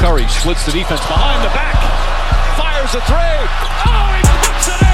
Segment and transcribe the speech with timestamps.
[0.00, 1.76] Curry splits the defense behind the back.
[2.56, 3.36] Fires a three.
[3.84, 4.89] Oh, he puts it in.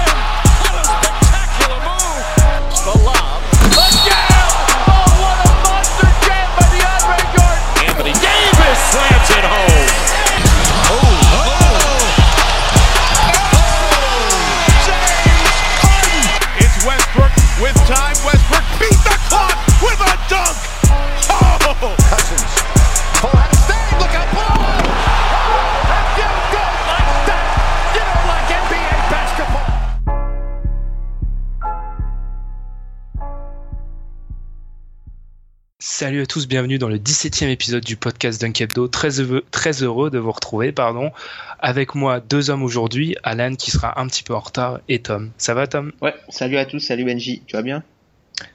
[35.88, 38.88] Salut à tous, bienvenue dans le 17e épisode du podcast Dunk Hebdo.
[38.88, 41.12] Très heureux, très heureux de vous retrouver, pardon.
[41.60, 45.30] Avec moi, deux hommes aujourd'hui, Alan qui sera un petit peu en retard et Tom.
[45.38, 45.92] Ça va Tom?
[46.02, 47.84] Ouais, salut à tous, salut Benji, tu vas bien?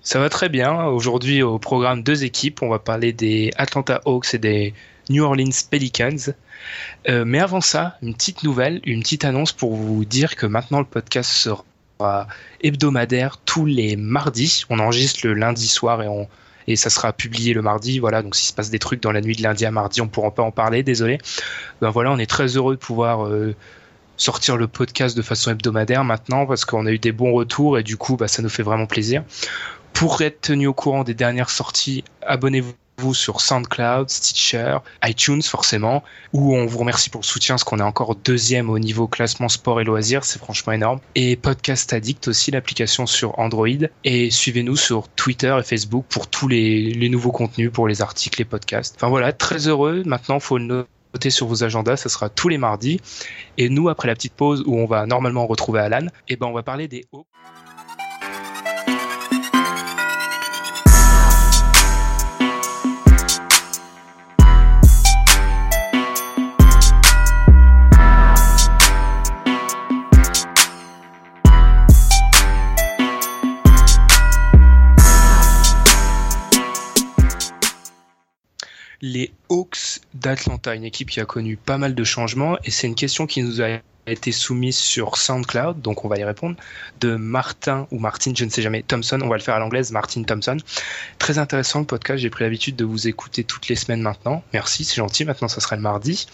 [0.01, 0.83] Ça va très bien.
[0.83, 4.73] Aujourd'hui au programme deux équipes, on va parler des Atlanta Hawks et des
[5.09, 6.33] New Orleans Pelicans.
[7.07, 10.79] Euh, mais avant ça, une petite nouvelle, une petite annonce pour vous dire que maintenant
[10.79, 12.27] le podcast sera
[12.59, 14.65] hebdomadaire tous les mardis.
[14.69, 16.27] On enregistre le lundi soir et on
[16.67, 17.99] et ça sera publié le mardi.
[17.99, 20.07] Voilà, donc s'il se passe des trucs dans la nuit de lundi à mardi, on
[20.07, 21.19] pourra pas en parler, désolé.
[21.81, 23.55] Ben voilà, on est très heureux de pouvoir euh,
[24.17, 27.83] sortir le podcast de façon hebdomadaire maintenant parce qu'on a eu des bons retours et
[27.83, 29.23] du coup, bah, ça nous fait vraiment plaisir.
[29.93, 32.73] Pour être tenu au courant des dernières sorties, abonnez-vous
[33.13, 36.03] sur SoundCloud, Stitcher, iTunes forcément,
[36.33, 39.49] où on vous remercie pour le soutien, parce qu'on est encore deuxième au niveau classement
[39.49, 40.99] sport et loisirs, c'est franchement énorme.
[41.15, 43.67] Et Podcast Addict aussi, l'application sur Android.
[44.03, 48.45] Et suivez-nous sur Twitter et Facebook pour tous les, nouveaux contenus, pour les articles, les
[48.45, 48.95] podcasts.
[48.95, 50.03] Enfin voilà, très heureux.
[50.05, 53.01] Maintenant, faut le noter sur vos agendas, ça sera tous les mardis.
[53.57, 56.53] Et nous, après la petite pause où on va normalement retrouver Alan, et ben on
[56.53, 57.27] va parler des Hawks.
[79.01, 82.95] Les Hawks d'Atlanta, une équipe qui a connu pas mal de changements, et c'est une
[82.95, 86.55] question qui nous a été soumise sur SoundCloud, donc on va y répondre,
[86.99, 89.91] de Martin ou Martin, je ne sais jamais, Thompson, on va le faire à l'anglaise,
[89.91, 90.57] Martin Thompson.
[91.19, 94.43] Très intéressant le podcast, j'ai pris l'habitude de vous écouter toutes les semaines maintenant.
[94.53, 96.27] Merci, c'est gentil, maintenant ça sera le mardi.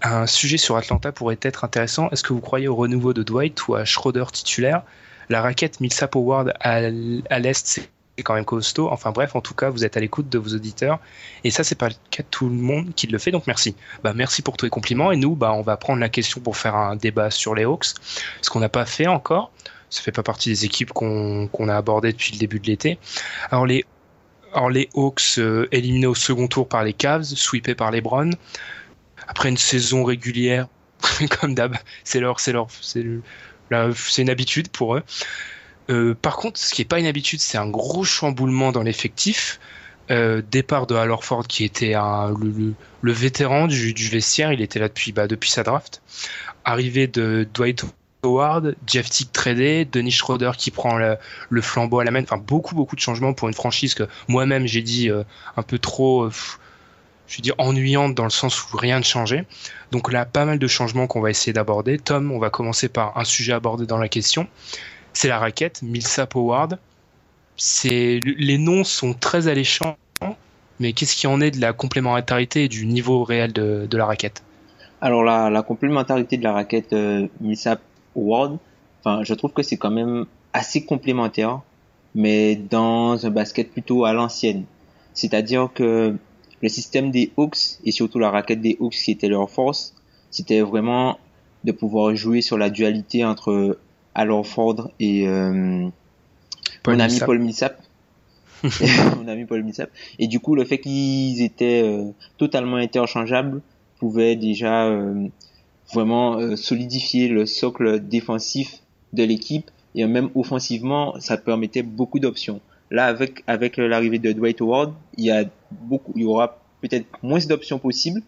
[0.00, 2.08] Un sujet sur Atlanta pourrait être intéressant.
[2.10, 4.82] Est-ce que vous croyez au renouveau de Dwight ou à Schroeder titulaire?
[5.28, 6.16] La raquette Millsap
[6.60, 8.88] à l'Est, c'est c'est quand même costaud.
[8.90, 10.98] Enfin bref, en tout cas, vous êtes à l'écoute de vos auditeurs.
[11.44, 13.74] Et ça, c'est pas le cas de tout le monde qui le fait, donc merci.
[14.02, 15.12] Bah, merci pour tous les compliments.
[15.12, 17.86] Et nous, bah, on va prendre la question pour faire un débat sur les Hawks.
[18.42, 19.50] Ce qu'on n'a pas fait encore.
[19.88, 22.98] Ça fait pas partie des équipes qu'on a abordées depuis le début de l'été.
[23.50, 23.84] Alors les,
[24.94, 28.34] Hawks euh, éliminés au second tour par les Cavs, sweepés par les Browns.
[29.28, 30.68] Après une saison régulière,
[31.40, 35.02] comme d'hab, c'est leur, c'est leur, c'est une habitude pour eux.
[35.92, 39.60] Euh, par contre, ce qui n'est pas une habitude, c'est un gros chamboulement dans l'effectif.
[40.10, 44.88] Euh, départ de Al Horford qui était le, vétéran du, du vestiaire, il était là
[44.88, 46.02] depuis, bah, depuis sa draft.
[46.64, 47.84] Arrivée de Dwight
[48.24, 52.22] Howard, Jeff Tick tradé, Dennis Schroeder qui prend le, flambeau à la main.
[52.22, 55.22] Enfin, beaucoup, beaucoup de changements pour une franchise que moi-même j'ai dit euh,
[55.56, 59.44] un peu trop, je veux dire, ennuyante dans le sens où rien ne changeait.
[59.92, 61.98] Donc là, pas mal de changements qu'on va essayer d'aborder.
[61.98, 64.48] Tom, on va commencer par un sujet abordé dans la question
[65.12, 66.78] c'est la raquette, Millsap Howard.
[67.56, 69.96] C'est les noms sont très alléchants,
[70.80, 74.06] mais qu'est-ce qui en est de la complémentarité et du niveau réel de, de la
[74.06, 74.42] raquette?
[75.00, 77.80] Alors la, complémentarité de la raquette euh, Millsap
[78.14, 78.58] Ward,
[79.00, 81.60] enfin je trouve que c'est quand même assez complémentaire,
[82.14, 84.64] mais dans un basket plutôt à l'ancienne.
[85.12, 86.16] C'est-à-dire que
[86.62, 89.94] le système des Hawks et surtout la raquette des Hawks qui était leur force,
[90.30, 91.18] c'était vraiment
[91.64, 93.78] de pouvoir jouer sur la dualité entre
[94.14, 95.88] Al Horford et euh,
[96.82, 97.18] Paul mon ami.
[97.20, 97.82] Paul Millsap.
[99.16, 99.90] mon ami Paul Millsap.
[100.18, 103.60] Et du coup, le fait qu'ils étaient euh, totalement interchangeables
[103.98, 105.28] pouvait déjà euh,
[105.92, 108.80] vraiment euh, solidifier le socle défensif
[109.12, 112.60] de l'équipe et même offensivement, ça permettait beaucoup d'options.
[112.90, 117.06] Là, avec avec l'arrivée de Dwight Howard, il y a beaucoup, il y aura peut-être
[117.22, 118.22] moins d'options possibles,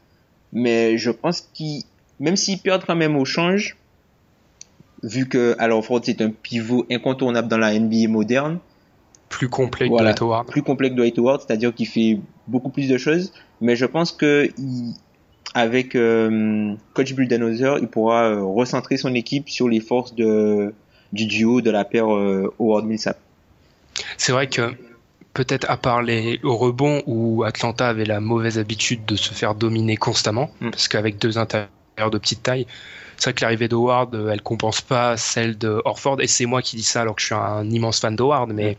[0.52, 1.82] mais je pense qu'ils,
[2.20, 3.76] même s'ils perdent quand même au change,
[5.02, 8.58] vu que Ford c'est un pivot incontournable dans la NBA moderne,
[9.28, 9.96] Plus complet que.
[9.96, 10.46] Dwight Howard.
[10.48, 14.12] plus complet que Dwight Howard, c'est-à-dire qu'il fait beaucoup plus de choses, mais je pense
[14.12, 14.94] que il-
[15.54, 20.72] avec euh, coach Budenholzer, il pourra euh, recentrer son équipe sur les forces de
[21.12, 23.18] du duo de la paire euh, Howard Millsap.
[24.16, 24.72] C'est vrai que
[25.32, 29.54] peut-être à part les au rebond où Atlanta avait la mauvaise habitude de se faire
[29.54, 30.70] dominer constamment, Mm.
[30.70, 32.66] parce qu'avec deux intérieurs de petite taille,
[33.16, 36.60] c'est vrai que l'arrivée d'Howard, euh, elle compense pas celle de Orford, et c'est moi
[36.62, 38.76] qui dis ça alors que je suis un immense fan d'Howard, mais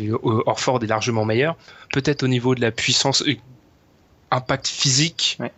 [0.00, 0.16] euh,
[0.46, 1.56] Orford est largement meilleur.
[1.92, 3.34] Peut-être au niveau de la puissance, euh,
[4.30, 5.36] impact physique.
[5.40, 5.52] Ouais.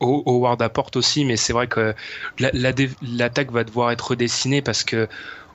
[0.00, 1.94] Ho- Howard apporte aussi, mais c'est vrai que
[2.38, 5.08] la- la dé- l'attaque va devoir être redessinée parce que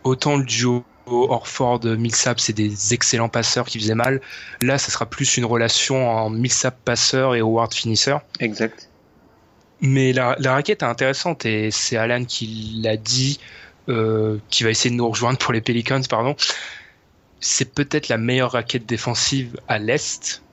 [0.03, 4.21] autant le duo Orford Millsap c'est des excellents passeurs qui faisaient mal.
[4.62, 8.21] Là, ça sera plus une relation en Millsap passeur et Howard finisseur.
[8.39, 8.88] Exact.
[9.81, 13.39] Mais la, la raquette est intéressante et c'est Alan qui l'a dit,
[13.87, 16.35] euh, qui va essayer de nous rejoindre pour les Pelicans, pardon.
[17.39, 20.43] C'est peut-être la meilleure raquette défensive à l'Est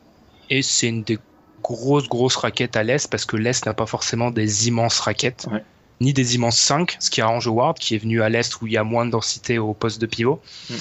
[0.51, 1.19] et c'est une des
[1.63, 5.65] grosses, grosses raquettes à l'Est parce que l'Est n'a pas forcément des immenses raquettes, Ouais.
[6.01, 8.75] ni des immenses 5, ce qui arrange Howard qui est venu à l'Est où il
[8.75, 10.41] y a moins de densité au poste de pivot.
[10.71, 10.75] Mm.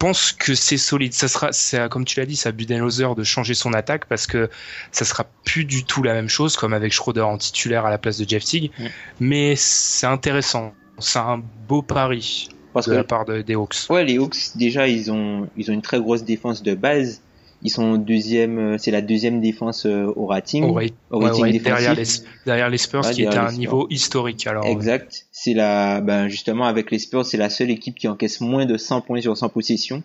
[0.00, 1.12] Je pense que c'est solide.
[1.12, 4.48] Ça sera, c'est, comme tu l'as dit, ça Budenholzer de changer son attaque parce que
[4.92, 7.98] ça sera plus du tout la même chose comme avec Schroeder en titulaire à la
[7.98, 8.70] place de Jeff Teague.
[8.78, 8.84] Mm.
[9.18, 10.72] Mais c'est intéressant.
[11.00, 13.74] C'est un beau pari Parce de que la part de- des Hawks.
[13.90, 17.20] ouais, les Hawks déjà ils ont ils ont une très grosse défense de base.
[17.62, 20.64] Ils sont deuxième, euh, c'est la deuxième défense euh, au rating.
[20.64, 21.64] Au rate- au ouais, rating ouais, défensif.
[21.74, 22.04] derrière, les,
[22.46, 23.58] derrière les Spurs Ouais, qui à un Spurs.
[23.58, 24.46] niveau historique.
[24.46, 25.26] Alors, Exact.
[25.32, 28.76] C'est la, ben justement avec les Spurs, c'est la seule équipe qui encaisse moins de
[28.76, 30.02] 100 points sur 100 possessions.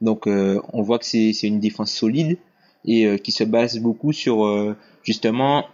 [0.00, 2.38] Donc euh, on voit que c'est c'est une défense solide
[2.84, 5.66] et euh, qui se base beaucoup sur euh, justement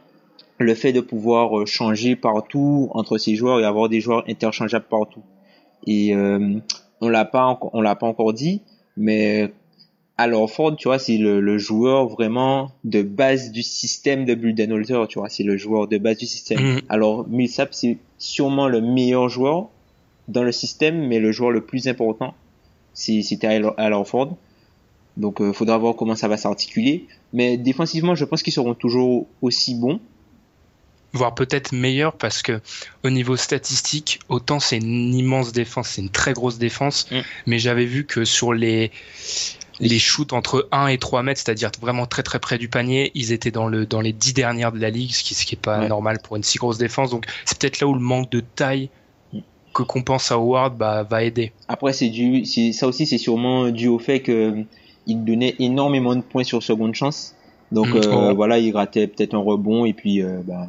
[0.58, 4.86] le fait de pouvoir euh, changer partout entre ces joueurs et avoir des joueurs interchangeables
[4.90, 5.22] partout.
[5.86, 6.58] Et euh,
[7.00, 8.60] on l'a pas on l'a pas encore dit,
[8.96, 9.52] mais
[10.18, 15.06] alors Ford, tu vois, c'est le, le joueur vraiment de base du système de Budenholzer,
[15.08, 16.60] tu vois, c'est le joueur de base du système.
[16.60, 16.80] Mhm.
[16.88, 19.68] Alors Millsap, c'est sûrement le meilleur joueur
[20.26, 22.34] dans le système, mais le joueur le plus important,
[22.94, 24.36] c'est- Al Horford.
[25.16, 27.06] Donc euh, faudra voir comment ça va s'articuler.
[27.32, 30.00] Mais défensivement, je pense qu'ils seront toujours aussi bons.
[31.14, 32.60] voire peut-être meilleur parce que
[33.02, 37.16] au niveau statistique, autant c'est une immense défense, c'est une très grosse défense, Mm.
[37.46, 38.90] mais j'avais vu que sur les
[39.80, 43.32] les shoots entre 1 et 3 mètres, c'est-à-dire vraiment très très près du panier, ils
[43.32, 45.60] étaient dans le dans les 10 dernières de la ligue, ce qui ce qui est
[45.60, 45.88] pas Ouais.
[45.88, 47.10] normal pour une si grosse défense.
[47.10, 48.90] Donc c'est peut-être là où le manque de taille
[49.74, 51.52] que compense à Howard bah, va aider.
[51.68, 54.62] Après, c'est dû, c'est- ça aussi, c'est sûrement dû au fait que euh,
[55.06, 57.34] il donnait énormément de points sur seconde chance.
[57.70, 57.96] Donc Mm.
[57.98, 58.34] euh, Oh.
[58.34, 60.66] voilà, il ratait peut-être un rebond et puis euh, bah,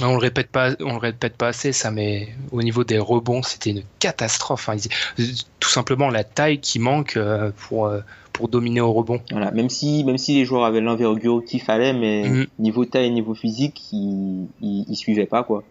[0.00, 3.42] On le répète pas, on le répète pas assez ça, mais au niveau des rebonds,
[3.42, 4.68] c'était une catastrophe.
[4.68, 4.76] hein.
[5.58, 8.00] Tout simplement la taille qui manque euh, pour euh,
[8.32, 9.20] pour dominer au rebond.
[9.32, 9.50] voilà.
[9.50, 12.46] Même si même si les joueurs avaient l'envergure qu'il fallait, mais Mhm.
[12.60, 15.64] niveau taille, niveau physique, ils, ils, ils suivaient pas quoi.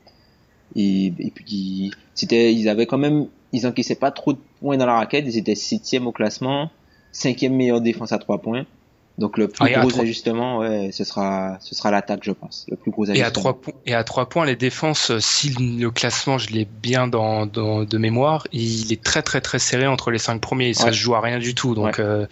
[0.75, 4.85] Et, et puis c'était, ils avaient quand même, ils encaissaient pas trop de points dans
[4.85, 5.23] la raquette.
[5.25, 6.69] Ils étaient septième au classement,
[7.13, 8.65] cinquième meilleure défense à trois points.
[9.17, 12.65] Donc le plus Ah, et gros ajustement, ouais, ce sera ce sera l'attaque, je pense.
[12.69, 13.27] Le plus gros Et ajustement.
[13.27, 16.65] à trois points, et à trois points, les défenses, euh, si le classement, je l'ai
[16.65, 20.73] bien dans, dans de mémoire, il est très très très serré entre les cinq premiers.
[20.75, 20.91] Ça Ouais.
[20.91, 21.73] se joue à rien du tout.
[21.73, 22.27] Donc euh,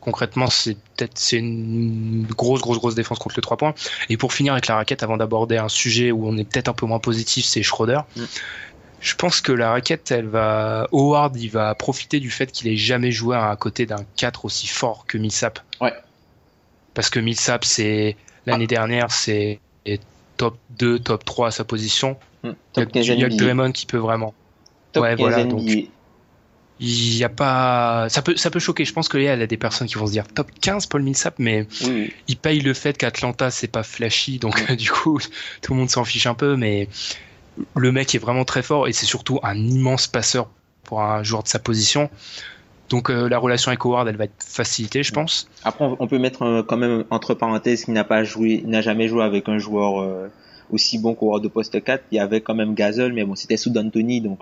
[0.00, 3.74] concrètement, c'est peut-être c'est une grosse grosse grosse défense contre le trois points.
[4.08, 6.72] Et pour finir avec la raquette, avant d'aborder un sujet où on est peut-être un
[6.74, 8.00] peu moins positif, c'est Schroeder.
[8.16, 8.22] Mm.
[8.98, 12.76] Je pense que la raquette, elle va, Howard, il va profiter du fait qu'il ait
[12.76, 15.60] jamais joué à côté d'un 4 aussi fort que Millsap.
[15.80, 15.92] Ouais.
[16.96, 19.60] Parce que Millsap, c'est l'année dernière, c'est
[20.38, 22.16] top 2, top 3 à sa position.
[22.42, 22.52] Hmm.
[22.76, 23.34] Il y a, Top 15 il y a que.
[23.34, 24.32] Draymond qui peut vraiment.
[24.92, 25.50] Top ouais, 15 voilà, NBA.
[25.50, 25.88] donc-
[26.80, 28.86] Il y a pas, ça peut, ça peut choquer.
[28.86, 31.34] Je pense qu'il y a des personnes qui vont se dire top 15 Paul Millsap,
[31.38, 35.18] mais Oui, il paye le fait qu'Atlanta c'est pas flashy, donc du coup
[35.60, 36.88] tout le monde s'en fiche un peu, mais
[37.76, 40.48] le mec est vraiment très fort et c'est surtout un immense passeur
[40.82, 42.08] pour un joueur de sa position.
[42.88, 45.48] Donc euh, la relation avec Howard, elle va être facilitée, je pense.
[45.64, 49.08] Après, on peut mettre euh, quand même entre parenthèses qu'il n'a pas joué, n'a jamais
[49.08, 50.28] joué avec un joueur euh,
[50.70, 52.04] aussi bon qu'Howard de poste 4.
[52.12, 54.40] Il y avait quand même Gasol, mais bon, c'était sous D'Antoni, donc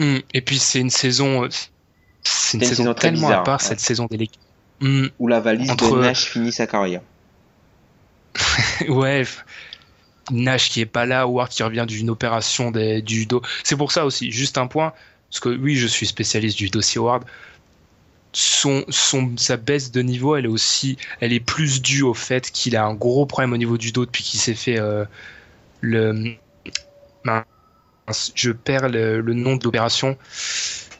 [0.00, 1.46] Hum, Et puis c'est une saison,
[2.22, 3.66] c'est une, une saison, saison très tellement bizarre, à part ouais.
[3.66, 4.28] cette saison des.
[4.80, 7.02] Hum, où la valise Entre- de Nash finit sa carrière.
[8.88, 9.24] ouais,
[10.30, 13.42] Nash qui est pas là, Howard qui revient d'une opération des- du dos.
[13.64, 14.92] C'est pour ça aussi, juste un point,
[15.30, 17.24] parce que oui, je suis spécialiste du dossier Howard.
[18.58, 22.50] Son, son, sa baisse de niveau, elle est aussi, elle est plus due au fait
[22.50, 25.04] qu'il a un gros problème au niveau du dos depuis qu'il s'est fait euh,
[25.80, 26.34] le.
[28.34, 30.16] je perds le, le nom de l'opération.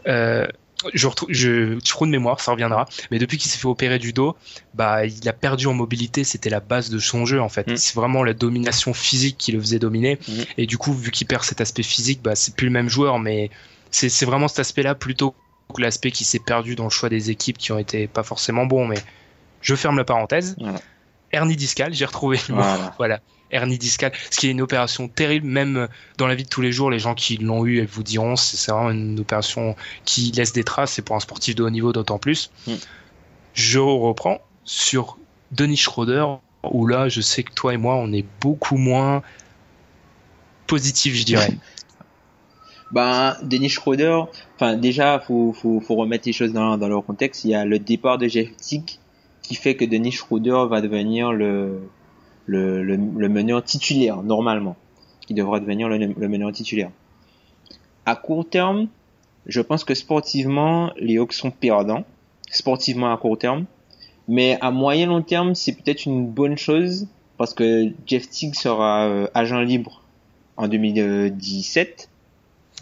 [0.06, 0.46] Euh,
[0.94, 2.86] je retrouve, je, trou de mémoire, ça reviendra.
[3.10, 4.36] Mais depuis qu'il s'est fait opérer du dos,
[4.74, 6.24] bah, il a perdu en mobilité.
[6.24, 7.66] C'était la base de son jeu, en fait.
[7.66, 7.76] Mm.
[7.76, 10.18] C'est vraiment la domination physique qui le faisait dominer.
[10.28, 10.32] Mm.
[10.58, 13.18] Et du coup, vu qu'il perd cet aspect physique, bah, c'est plus le même joueur.
[13.18, 13.50] Mais
[13.90, 15.34] c'est vraiment cet aspect-là plutôt
[15.76, 18.86] l'aspect qui s'est perdu dans le choix des équipes qui ont été pas forcément bons.
[18.86, 18.98] Mais
[19.60, 20.56] je ferme la parenthèse.
[20.58, 20.80] Voilà.
[21.32, 22.62] Hernie discale, j'ai retrouvé le mot.
[22.62, 22.94] Voilà.
[22.98, 23.20] Voilà,
[23.50, 26.72] hernie discale, ce qui est une opération terrible, même dans la vie de tous les
[26.72, 30.32] jours, les gens qui l'ont eu, elles vous diront, c'est c'est vraiment une opération qui
[30.32, 32.50] laisse des traces, et pour un sportif de haut niveau d'autant plus.
[32.66, 32.74] Mm.
[33.54, 35.18] Je reprends sur
[35.52, 36.24] Denis Schroeder,
[36.62, 39.22] où là, je sais que toi et moi, on est beaucoup moins
[40.66, 41.52] positif, je dirais.
[42.90, 44.22] Ben, Dennis Schroeder,
[44.54, 47.44] enfin déjà, faut, faut, faut remettre les choses dans, leur contexte.
[47.44, 48.98] Il y a le départ de Jeff Tick
[49.42, 51.80] qui fait que Dennis Schroeder va devenir le,
[52.46, 54.76] le, le, meneur titulaire, normalement.
[55.26, 56.90] Qui devra devenir le, le meneur titulaire.
[58.06, 58.88] À court terme,
[59.46, 62.04] je pense que sportivement, les Hawks sont perdants.
[62.50, 63.66] Sportivement à court terme.
[64.28, 69.06] Mais à moyen long terme, c'est peut-être une bonne chose parce que Jeff Tick sera
[69.06, 70.02] euh, agent libre
[70.56, 72.17] en 2017 L'année pro-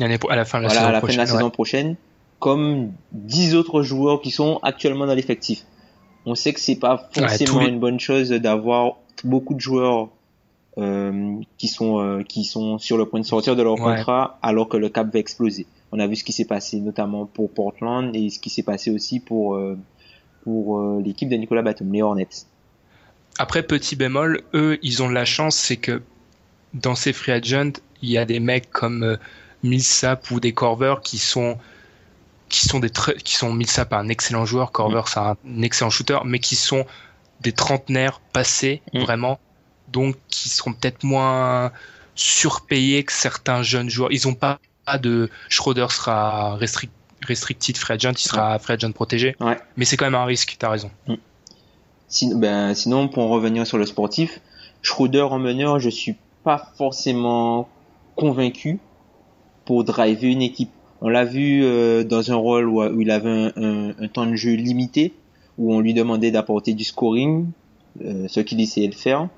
[0.00, 1.16] À la fin de la voilà, saison à la fin de prochaine.
[1.16, 1.26] la ouais.
[1.30, 1.96] saison prochaine,
[2.38, 5.64] comme 10 autres joueurs qui sont actuellement dans l'effectif.
[6.26, 10.08] On sait que c'est pas forcément une bonne chose d'avoir beaucoup de joueurs
[10.78, 13.96] euh, qui sont euh, qui sont sur le point de sortir de leur Ouais.
[13.96, 15.66] contrat alors que le cap va exploser.
[15.92, 18.90] On a vu ce qui s'est passé notamment pour Portland et ce qui s'est passé
[18.90, 19.78] aussi pour euh,
[20.44, 22.28] pour l'équipe de Nicolas Batum, les Hornets.
[23.38, 26.02] Après, petit bémol, eux, ils ont de la chance, c'est que
[26.72, 29.18] dans ces free agents, il y a des mecs comme
[29.66, 31.58] Millsap ou des Corver qui sont
[32.48, 32.90] qui sont des
[33.24, 36.84] qui sont Millsap un excellent joueur, Corver c'est un excellent shooter, mais qui sont
[37.40, 39.00] des trentenaires passés Mm.
[39.02, 39.38] vraiment,
[39.88, 41.72] donc qui seront peut-être moins
[42.14, 44.10] surpayés que certains jeunes joueurs.
[44.12, 44.58] Ils ont pas
[45.00, 46.90] de Schroeder sera restric-
[47.26, 49.58] restricted free agent, il sera free agent protégé, Ouais.
[49.76, 50.54] mais c'est quand même un risque.
[50.58, 50.90] T'as raison.
[52.08, 54.40] Sin- ben, sinon, pour en revenir sur le sportif,
[54.82, 57.68] Schroeder en meneur, je suis pas forcément
[58.14, 58.78] convaincu
[59.66, 60.70] pour driver une équipe.
[61.02, 64.24] On l'a vu euh, dans un rôle où, où il avait un, un- un temps
[64.26, 65.12] de jeu limité,
[65.58, 67.46] où on lui demandait d'apporter du scoring,
[68.04, 69.28] euh, ce qu'il essayait de faire.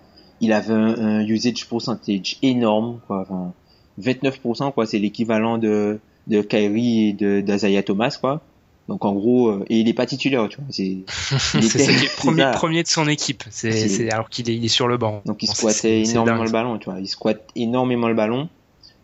[0.40, 3.23] Il avait un, un usage percentage énorme, quoi.
[3.23, 3.52] Enfin,
[4.00, 4.87] 29%, quoi.
[4.87, 8.40] C'est l'équivalent de, de Kyrie et de d'Isaiah Thomas, quoi.
[8.88, 10.66] Donc en gros, euh, et il est pas titulaire, tu vois.
[10.70, 11.04] C'est il
[11.37, 12.50] c'est était- ça qui est c'est premier, ça.
[12.52, 13.42] premier de son équipe.
[13.50, 15.23] C'est, C'est- c'est- alors qu'il est, il est sur le banc.
[15.26, 17.00] Donc il c'est énormément le ballon, tu vois.
[17.00, 18.49] Il squatte énormément le ballon.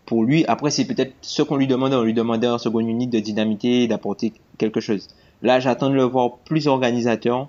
[0.06, 1.96] Pour lui, après c'est peut-être ce qu'on lui demandait.
[1.96, 5.08] On lui demandait en seconde unité de dynamiter et d'apporter quelque chose.
[5.42, 7.48] Là, j'attends de le voir plus organisateur,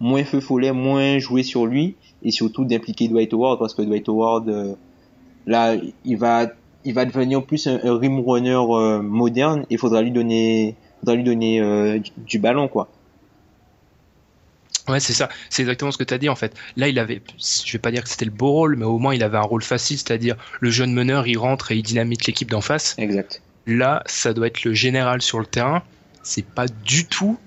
[0.00, 4.08] moins feu follet, moins jouer sur lui et surtout d'impliquer Dwight Howard parce que Dwight
[4.08, 4.74] Howard, euh,
[5.46, 6.46] là, il va,
[6.84, 9.66] il va devenir plus un, un rim runner euh, moderne.
[9.70, 12.88] Il faudra lui donner, faudra lui donner euh, du, du ballon, quoi.
[14.88, 15.28] Ouais, c'est ça.
[15.48, 16.54] C'est exactement ce que tu as dit en fait.
[16.76, 17.22] Là, il avait,
[17.64, 19.42] je vais pas dire que c'était le beau rôle, mais au moins il avait un
[19.42, 22.94] rôle facile, c'est-à-dire le jeune meneur, il rentre et il dynamite l'équipe d'en face.
[22.98, 23.40] Exact.
[23.66, 25.82] Là, ça doit être le général sur le terrain.
[26.22, 27.38] C'est pas du tout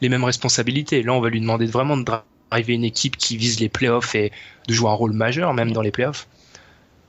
[0.00, 1.02] les mêmes responsabilités.
[1.02, 4.14] Là, on va lui demander de vraiment de driver une équipe qui vise les playoffs
[4.14, 4.32] et
[4.66, 6.26] de jouer un rôle majeur, même dans les playoffs.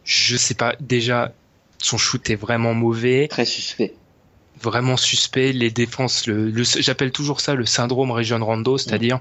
[0.03, 0.75] Je sais pas.
[0.81, 1.31] Déjà,
[1.77, 3.27] son shoot est vraiment mauvais.
[3.29, 3.93] Très suspect.
[4.61, 5.53] vraiment suspect.
[5.53, 9.19] Les défenses, le, le- j'appelle toujours ça le syndrome Region Rondo, c'est-à-dire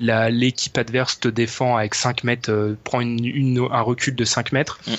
[0.00, 4.52] l'équipe adverse te défend avec 5 mètres, euh, prend une, une- un recul de 5
[4.52, 4.80] mètres.
[4.86, 4.92] Mm.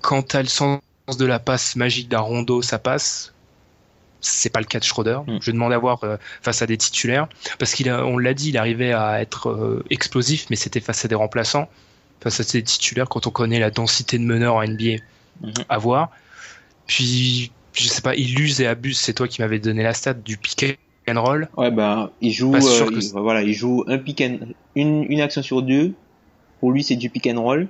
[0.00, 0.80] Quand t'as le sens
[1.18, 3.32] de la passe magique d'un Rondo, ça passe.
[4.20, 5.20] C'est pas le cas de Schroeder.
[5.26, 5.38] Mm.
[5.40, 8.48] Je demande à voir euh, face à des titulaires parce qu'il a, on l'a dit,
[8.50, 11.68] il arrivait à être euh, explosif, mais c'était face à des remplaçants,
[12.22, 13.08] face à des titulaires.
[13.08, 15.02] Quand on connaît la densité de meneurs en NBA,
[15.42, 15.52] Mhm.
[15.68, 16.10] à voir.
[16.86, 18.98] Puis je sais pas, il use et abuse.
[18.98, 21.48] C'est toi qui m'avais donné la stat du pick and roll.
[21.56, 24.20] Ouais, ben, il joue, Pas sûr euh, que il- c'est- voilà, il joue un pick
[24.20, 24.38] and,
[24.74, 25.92] une, une action sur deux.
[26.60, 27.68] Pour lui, c'est du pick and roll.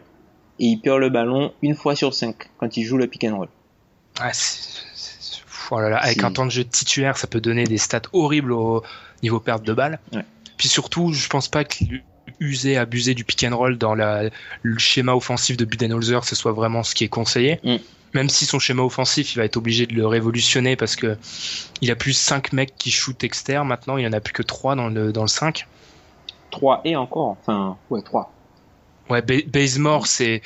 [0.61, 3.37] Et il perd le ballon une fois sur cinq quand il joue le pick and
[3.37, 3.49] roll.
[4.21, 4.31] Ah,
[5.71, 8.53] oh là là, avec un temps de jeu titulaire, ça peut donner des stats horribles
[8.53, 8.83] au
[9.23, 9.99] niveau perte de balles.
[10.13, 10.23] Ouais.
[10.57, 11.77] Puis surtout, je pense pas que
[12.41, 14.31] user, abuser du pick and roll dans la,
[14.63, 17.59] le schéma offensif de Budenholzer, ce soit vraiment ce qui est conseillé.
[17.65, 17.77] Mm.
[18.15, 21.19] Même si son schéma offensif, il va être obligé de le révolutionner parce que
[21.81, 23.67] il a plus 5 mecs qui shootent externe.
[23.69, 25.67] Maintenant, il en a plus que 3 dans le, dans le 5.
[26.51, 27.37] 3 et encore.
[27.41, 28.33] Enfin, ouais, 3.
[29.11, 30.43] Ouais, Ba- Bazemore, c'est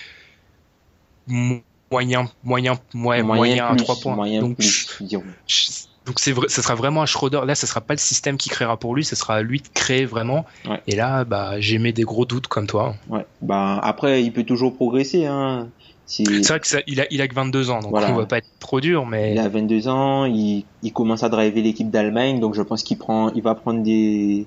[1.27, 1.61] mo-
[1.91, 4.15] moyen, moyen, ouais, moyen, à plus, 3 points.
[4.17, 5.25] Moyen Donc, plus, dirons.
[5.47, 5.71] je-
[6.07, 7.43] donc c'est vrai, ça sera vraiment un Schroeder.
[7.45, 9.69] Là, ça sera pas le système qui créera pour lui, ça sera à lui de
[9.75, 10.47] créer vraiment.
[10.67, 10.81] Ouais.
[10.87, 12.95] Et là, bah, j'ai mis des gros doutes comme toi.
[13.09, 13.27] Ouais.
[13.43, 15.27] Bah, après, il peut toujours progresser.
[15.27, 15.69] Hein.
[16.09, 18.11] Si- C'est vrai que ça, il a, il a que 22 ans, donc Voilà.
[18.12, 21.29] on va pas être trop dur, mais Il a 22 ans, il, il commence à
[21.29, 24.47] driver l'équipe d'Allemagne, donc je pense qu'il prend, il va prendre des,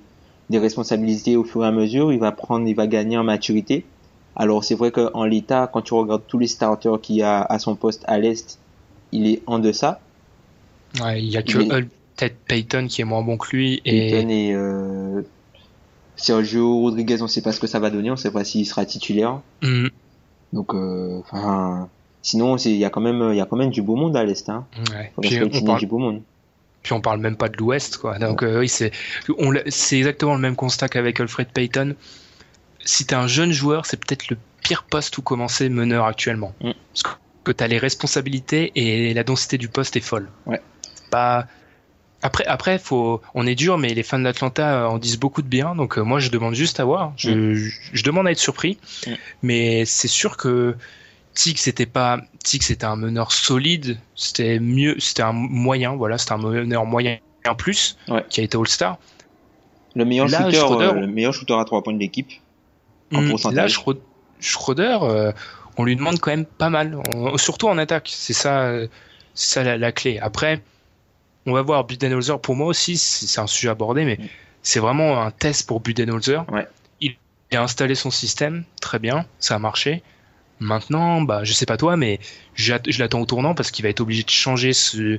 [0.50, 3.84] des responsabilités au fur et à mesure, il va prendre, il va gagner en maturité.
[4.34, 7.58] Alors c'est vrai qu'en l'état, quand tu regardes tous les starters qu'il y a à
[7.60, 8.58] son poste à l'est,
[9.12, 10.00] il est en deçà.
[11.00, 11.68] ouais, il y a que est-
[12.16, 13.80] peut-être Payton qui est moins bon que lui.
[13.84, 15.22] Et Peyton et euh,
[16.16, 18.84] Sergio Rodriguez, on sait pas ce que ça va donner, on sait pas s'il sera
[18.84, 19.40] titulaire.
[19.62, 19.88] Hmm,
[20.52, 21.88] Donc, euh, enfin,
[22.22, 24.48] sinon il y a quand même, y a quand même du beau monde à l'est.
[24.48, 24.66] Hein.
[24.94, 25.12] ouais.
[25.14, 26.22] Faut Puis, on parle, du beau monde.
[26.82, 28.18] puis on parle même pas de l'Ouest, quoi.
[28.18, 28.92] Donc euh, oui, c'est,
[29.68, 31.94] c'est exactement le même constat qu'avec Alfred Payton.
[32.84, 36.52] Si t'es un jeune joueur, c'est peut-être le pire poste où commencer meneur actuellement.
[36.60, 36.72] Mm.
[36.92, 37.10] Parce que,
[37.44, 40.28] que t'as les responsabilités et la densité du poste est folle.
[40.46, 40.60] Ouais.
[41.10, 41.46] Pas...
[42.22, 45.48] Après, après, faut, on est dur, mais les fans d'Atlanta euh, en disent beaucoup de
[45.48, 45.74] bien.
[45.74, 47.12] Donc euh, moi, je demande juste à voir.
[47.16, 49.10] Je, je, je demande à être surpris, Mm.
[49.42, 50.76] mais c'est sûr que
[51.34, 53.98] Tig, c'était pas, Tig, c'était un meneur solide.
[54.14, 55.96] C'était mieux, c'était un moyen.
[55.96, 58.24] Voilà, c'était un meneur moyen en plus Ouais.
[58.30, 58.98] qui a été All-Star.
[59.94, 62.30] Le meilleur Là, shooter, Schroeder- euh, le meilleur shooter à trois points de l'équipe.
[63.14, 63.56] En Mm, pourcentage.
[63.56, 64.00] Là, Schro-
[64.40, 65.32] Schroeder, euh,
[65.76, 68.10] on lui demande quand même pas mal, On- surtout en attaque.
[68.14, 68.70] C'est ça,
[69.34, 70.18] c'est ça la, la clé.
[70.20, 70.60] Après,
[71.46, 72.40] on va voir Budenholzer.
[72.40, 74.18] Pour moi aussi, c'est un sujet abordé, mais
[74.62, 76.44] c'est vraiment un test pour Budenholzer.
[76.50, 76.66] Ouais.
[77.00, 77.16] Il,
[77.50, 80.02] il a installé son système, très bien, ça a marché.
[80.60, 82.20] Maintenant, bah, je sais pas toi, mais
[82.54, 85.18] je l'attends au tournant parce qu'il va être obligé de changer ce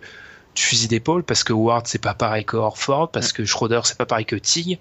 [0.56, 4.06] fusil d'épaule parce que Ward c'est pas pareil que Horford, parce que Schroeder c'est pas
[4.06, 4.80] pareil que Tig.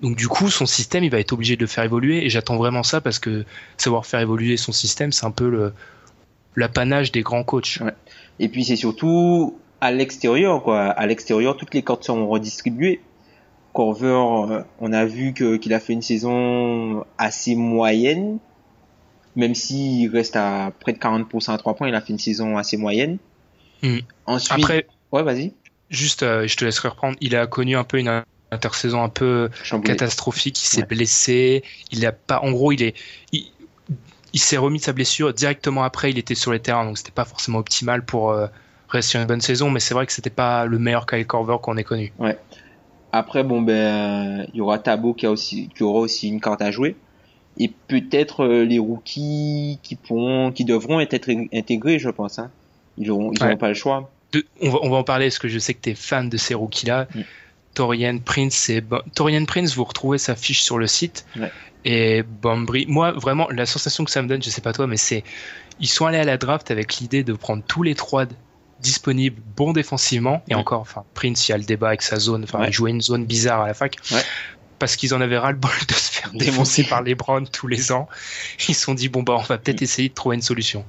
[0.00, 2.56] Donc du coup, son système, il va être obligé de le faire évoluer et j'attends
[2.56, 3.44] vraiment ça parce que
[3.76, 5.72] savoir faire évoluer son système, c'est un peu
[6.56, 7.78] l'apanage des grands coachs.
[7.80, 7.94] Ouais.
[8.40, 10.80] Et puis c'est surtout à l'extérieur, quoi.
[10.86, 13.00] À l'extérieur, toutes les cartes seront redistribuées.
[13.74, 14.06] Corver,
[14.52, 18.38] euh, on a vu que qu'il a fait une saison assez moyenne,
[19.34, 22.58] même s'il reste à près de 40% à 3 points, il a fait une saison
[22.58, 23.18] assez moyenne.
[23.82, 23.98] Mm.
[24.26, 25.52] Ensuite, Après, ouais, vas-y.
[25.90, 27.16] juste, euh, je te laisserai reprendre.
[27.20, 29.88] Il a connu un peu une intersaison un peu Chamboulé.
[29.96, 30.62] catastrophique.
[30.62, 30.86] Il s'est Ouais.
[30.86, 31.64] blessé.
[31.90, 32.94] Il a pas, en gros, il est,
[33.32, 33.46] il,
[34.34, 36.10] il s'est remis de sa blessure directement après.
[36.10, 38.46] Il était sur les terrains, donc c'était pas forcément optimal pour euh,
[38.92, 39.70] réussir une bonne saison.
[39.70, 42.12] Mais c'est vrai que c'était pas le meilleur Kyle Korver qu'on ait connu.
[43.12, 46.62] Après, bon ben, il y aura Tabo qui a aussi, qui aura aussi une carte
[46.62, 46.96] à jouer.
[47.58, 52.38] Et peut-être euh, les rookies qui pourront, qui devront être intégrés, je pense.
[52.38, 52.50] Hein.
[52.96, 53.48] Ils auront, ils Ouais.
[53.48, 54.10] auront pas le choix.
[54.32, 56.30] De- on, va, on va en parler parce que je sais que tu es fan
[56.30, 57.08] de ces rookies-là.
[57.14, 57.20] Mm.
[57.74, 58.82] Torian Prince et
[59.14, 61.26] Torian Prince, vous retrouvez sa fiche sur le site.
[61.38, 61.50] Ouais.
[61.84, 64.96] Et Bambry, moi vraiment, la sensation que ça me donne, je sais pas toi, mais
[64.96, 65.22] c'est
[65.80, 68.24] ils sont allés à la draft avec l'idée de prendre tous les trois
[68.82, 70.42] d- disponibles, bons défensivement.
[70.48, 70.60] Et Ouais.
[70.60, 72.44] encore, enfin Prince, il y a le débat avec sa zone.
[72.44, 72.68] Enfin, Ouais.
[72.68, 73.96] il jouait une zone bizarre à la fac.
[74.10, 74.20] Ouais.
[74.78, 77.68] Parce qu'ils en avaient ras le bol de se faire défoncer par les Browns tous
[77.68, 78.08] les ans.
[78.68, 80.84] Ils se sont dit bon bah on va peut-être essayer de trouver une solution.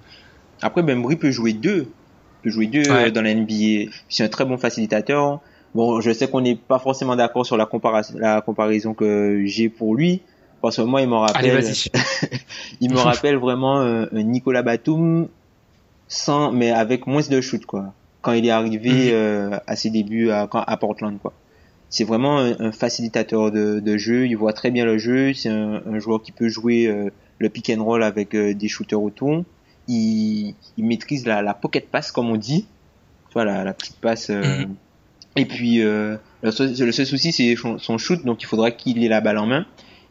[0.62, 1.90] Après, Bembry peut jouer deux.
[2.42, 3.92] peut jouer deux euh, dans la NBA.
[4.10, 5.40] C'est un très bon facilitateur.
[5.76, 9.70] Bon, je sais qu'on n'est pas forcément d'accord sur la, compara- la comparaison que j'ai
[9.70, 10.22] pour lui.
[10.62, 11.62] Parce que moi, il me rappelle,
[12.82, 15.28] il me rappelle vraiment euh, Nicolas Batum
[16.14, 17.94] sans, mais avec moins de shoot, quoi.
[18.22, 19.10] Quand il est arrivé Mhm.
[19.14, 20.48] euh, à ses débuts à,
[20.78, 21.34] Portland, quoi.
[21.90, 24.26] C'est vraiment un, un facilitateur de, de jeu.
[24.28, 25.34] Il voit très bien le jeu.
[25.34, 28.68] C'est un, un joueur qui peut jouer euh, le pick and roll avec euh, des
[28.68, 29.44] shooters autour.
[29.88, 32.66] Il, il maîtrise la, la pocket pass, comme on dit.
[33.30, 34.30] Tu vois, la, la petite passe.
[34.30, 34.76] euh, Mhm.
[35.36, 38.24] Et puis, euh, le, seul, le seul souci, c'est son, son shoot.
[38.24, 39.66] Donc, il faudra qu'il ait la balle en main.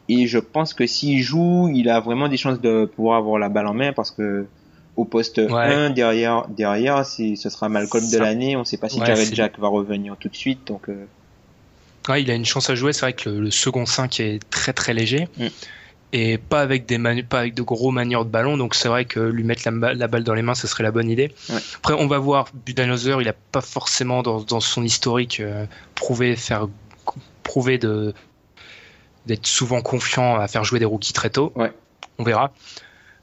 [0.09, 3.47] Et je pense que s'il joue, il a vraiment des chances de pouvoir avoir la
[3.49, 4.45] balle en main parce que
[4.95, 5.49] au poste Ouais.
[5.73, 8.55] 1 derrière, derrière, c'est, ce sera Malcolm Ça- de l'année.
[8.55, 10.67] On sait pas si Ouais, Jared Jack va revenir tout de suite.
[10.67, 11.05] Donc, euh,
[12.09, 12.91] Ouais, il a une chance à jouer.
[12.93, 15.27] C'est vrai que le, le second 5 est très très léger.
[15.37, 15.45] Mm.
[16.15, 18.55] Et pas avec, des manu- pas avec de gros manieurs de ballon.
[18.57, 20.91] Donc c'est vrai que lui mettre la, la balle dans les mains, ce serait la
[20.91, 21.31] bonne idée.
[21.77, 22.49] Après, on va voir.
[22.65, 26.67] Budenholzer, il a pas forcément dans, dans son historique euh, prouvé, faire,
[27.41, 28.13] prouvé de,
[29.25, 31.51] d'être souvent confiant à faire jouer des rookies très tôt.
[32.19, 32.53] On verra.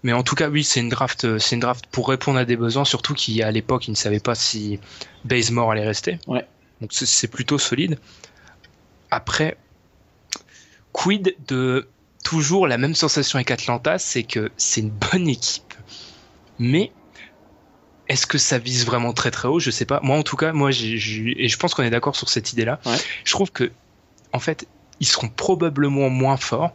[0.03, 2.57] Mais en tout cas, oui, c'est une draft, c'est une draft pour répondre à des
[2.57, 4.81] besoins, surtout qu'à l'époque, ils ne savaient pas si
[5.25, 6.19] Bazemore allait rester.
[6.27, 6.47] Ouais.
[6.81, 7.99] Donc c'est plutôt solide.
[9.11, 9.59] Après,
[10.93, 11.89] quid de
[12.25, 15.75] toujours la même sensation avec Atlanta, c'est que c'est une bonne équipe,
[16.59, 16.93] mais
[18.09, 19.61] est-ce que ça vise vraiment très très haut?
[19.61, 20.01] Je sais pas.
[20.03, 22.81] Moi, en tout cas, moi, et je pense qu'on est d'accord sur cette idée-là.
[22.85, 22.97] Ouais.
[23.25, 23.71] Je trouve que,
[24.33, 24.67] en fait,
[24.99, 26.75] ils seront probablement moins forts,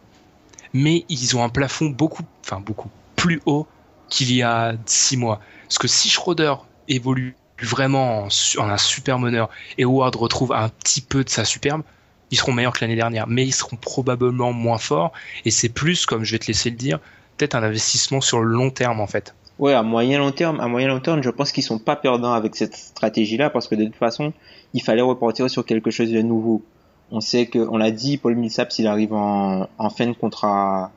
[0.72, 3.66] mais ils ont un plafond beaucoup, enfin beaucoup plus haut
[4.08, 5.40] qu'il y a six mois.
[5.64, 6.54] Parce que si Schroeder
[6.88, 9.48] évolue vraiment en, un super meneur
[9.78, 11.82] et Howard retrouve un petit peu de sa superbe,
[12.30, 15.12] ils seront meilleurs que l'année dernière, mais ils seront probablement moins forts.
[15.44, 16.98] Et c'est plus, comme je vais te laisser le dire,
[17.36, 19.34] peut-être un investissement sur le long terme en fait.
[19.58, 22.34] Ouais, à moyen long terme, à moyen long terme, je pense qu'ils sont pas perdants
[22.34, 24.34] avec cette stratégie-là parce que de toute façon,
[24.74, 26.62] il fallait repartir sur quelque chose de nouveau.
[27.10, 30.90] On sait que, on l'a dit, Paul Millsap, s'il arrive en fin de contrat,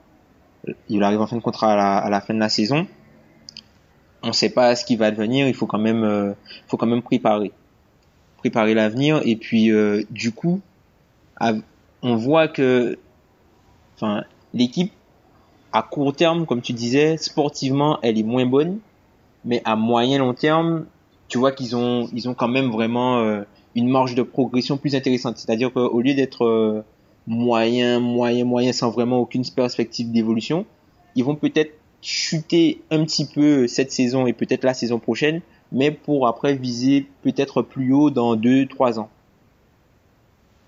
[0.90, 2.88] il arrive en fin de contrat à la, fin de la saison.
[4.24, 5.48] On sait pas ce qui va devenir.
[5.48, 6.34] Il faut quand même, euh,
[6.68, 7.52] faut quand même préparer,
[8.38, 9.22] préparer l'avenir.
[9.26, 10.62] Et puis, euh, du coup,
[12.02, 12.98] on voit que,
[13.96, 14.92] enfin, l'équipe
[15.72, 18.80] à court terme, comme tu disais, sportivement, elle est moins bonne,
[19.46, 20.86] mais à moyen long terme,
[21.28, 23.44] tu vois qu'ils ont, ils ont quand même vraiment euh,
[23.76, 25.38] une marge de progression plus intéressante.
[25.38, 26.84] C'est-à-dire qu'au lieu d'être
[27.30, 30.66] moyen, moyen, moyen, sans vraiment aucune perspective d'évolution,
[31.16, 35.92] ils vont peut-être chuter un petit peu cette saison et peut-être la saison prochaine, mais
[35.92, 39.10] pour après viser peut-être plus haut dans deux, trois ans.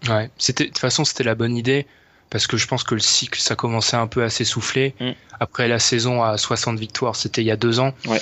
[0.08, 1.86] Ouais, c'était de toute façon c'était la bonne idée
[2.30, 4.94] parce que je pense que le cycle ça commençait un peu à s'essouffler.
[5.00, 5.12] Mm.
[5.40, 7.94] Après la saison à 60 victoires, c'était il y a deux ans.
[8.08, 8.22] Ouais.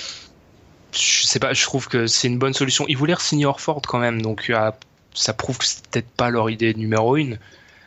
[0.93, 2.85] Je sais pas, je trouve que c'est une bonne solution.
[2.87, 4.71] Ils voulaient signer Orford quand même, donc euh,
[5.13, 7.37] ça prouve que c'était peut-être pas leur idée numéro une,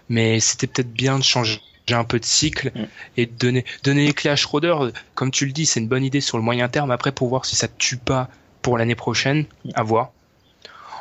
[0.09, 1.61] mais c'était peut-être bien de changer
[1.91, 2.81] un peu de cycle Mm.
[3.19, 4.75] et de donner donner les clés à Schroeder.
[5.15, 6.91] Comme tu le dis, c'est une bonne idée sur le moyen terme.
[6.91, 8.29] Après pour voir si ça tue pas
[8.63, 10.13] pour l'année prochaine, à voir.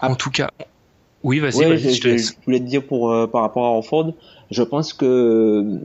[0.02, 0.16] En Ah.
[0.16, 0.50] tout cas,
[1.24, 2.28] oui, vas-y, Ouais, vas-y, je, je te je- laisse.
[2.40, 4.14] je voulais te dire pour euh, par rapport à Orford,
[4.50, 5.80] je pense que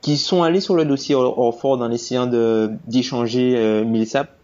[0.00, 4.36] qu'ils sont allés sur le dossier Or- Orford en essayant de d'échanger euh, Millsap,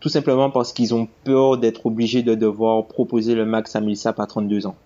[0.00, 4.20] tout simplement parce qu'ils ont peur d'être obligés de devoir proposer le max à Millsap
[4.20, 4.76] à 32 ans.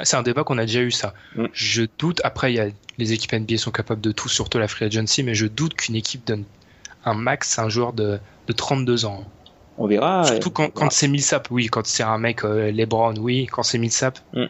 [0.00, 1.14] Ah, C'est un débat qu'on a déjà eu ça.
[1.36, 1.46] Mm.
[1.52, 4.86] Je doute, après y a, les équipes NBA sont capables de tout, surtout la free
[4.86, 6.44] agency, mais je doute qu'une équipe donne
[7.04, 9.24] un max à un joueur de, de 32 ans.
[9.78, 10.24] On verra.
[10.24, 13.78] surtout quand, quand c'est Millsap, oui, quand c'est un mec euh, LeBron, oui, quand c'est
[13.78, 14.44] Millsap, Mm.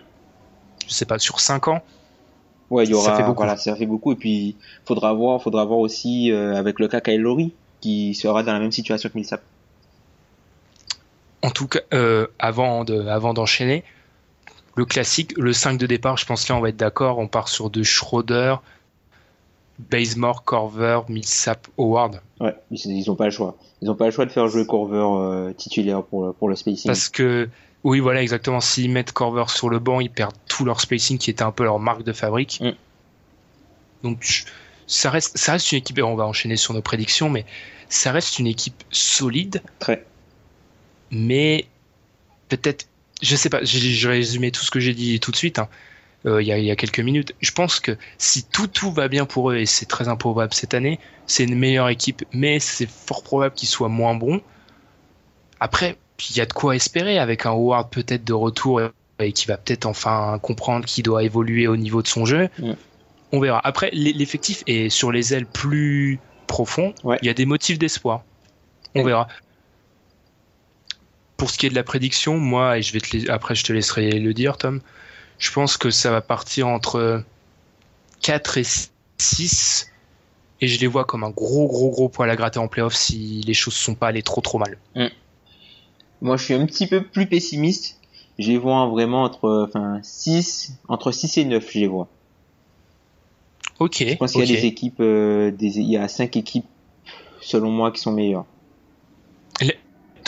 [0.89, 1.83] je sais pas, sur 5 ans,
[2.71, 3.37] Ouais, il y Ça aura, fait beaucoup.
[3.43, 4.13] voilà, ça fait beaucoup.
[4.13, 8.45] Et puis, faudra voir, faudra voir aussi euh, avec le cas Kyle Lowry, qui sera
[8.45, 9.43] dans la même situation que Millsap.
[11.43, 13.83] en tout cas, euh, avant de, avant d'enchaîner,
[14.77, 17.49] le classique, le 5 de départ, je pense là on va être d'accord, on part
[17.49, 18.57] sur de Schroeder,
[19.91, 22.21] Bazemore, Corver, Millsap, Howard.
[22.41, 23.57] Ouais, ils, ils ont pas le choix.
[23.83, 26.57] Ils ont pas le choix de faire jouer Corver euh, titulaire pour le- pour le
[26.57, 26.87] spacing.
[26.89, 27.49] Parce que,
[27.83, 28.61] oui, voilà, exactement.
[28.61, 31.65] S'ils mettent Corver sur le banc, ils perdent tout leur spacing qui était un peu
[31.65, 32.61] leur marque de fabrique.
[32.61, 32.73] Mm.
[34.03, 34.45] Donc,
[34.87, 37.47] ça reste, ça reste une équipe, et on va enchaîner sur nos prédictions, mais
[37.89, 40.05] ça reste une équipe solide, Très.
[41.11, 41.67] mais
[42.49, 42.87] peut-être,
[43.23, 45.69] je sais pas, je vais résumer tout ce que j'ai dit tout de suite, hein,
[46.27, 47.35] euh, il y, a, il y a quelques minutes.
[47.41, 50.75] Je pense que si tout, tout va bien pour eux, et c'est très improbable cette
[50.75, 54.41] année, c'est une meilleure équipe, mais c'est fort probable qu'ils soient moins bons.
[55.61, 55.97] Après,
[56.31, 58.81] il y a de quoi espérer avec un Howard peut-être de retour
[59.21, 62.49] et, qui va peut-être enfin comprendre qu'il doit évoluer au niveau de son jeu.
[63.33, 63.61] On verra.
[63.65, 66.95] Après, l'e- l'effectif est sur les ailes plus profond.
[67.05, 67.19] Ouais.
[67.23, 68.25] Il y a des motifs d'espoir.
[68.95, 69.29] On verra.
[71.41, 73.65] Pour ce qui est de la prédiction, moi, et je vais te la- après je
[73.65, 74.83] te laisserai le dire, Tom,
[75.39, 77.25] je pense que ça va partir entre
[78.21, 78.67] 4 et
[79.17, 79.91] 6.
[80.61, 83.41] Et je les vois comme un gros, gros, gros poil à gratter en playoff si
[83.47, 84.77] les choses sont pas allées trop, trop mal.
[86.21, 87.97] Moi, je suis un petit peu plus pessimiste.
[88.39, 92.09] Je les vois vraiment entre, enfin, 6, entre 6 et 9, je les vois.
[93.79, 94.05] Ok.
[94.07, 96.67] Je pense qu'il y a des équipes, euh, des, il y a 5 équipes,
[97.41, 98.45] selon moi, qui sont meilleures.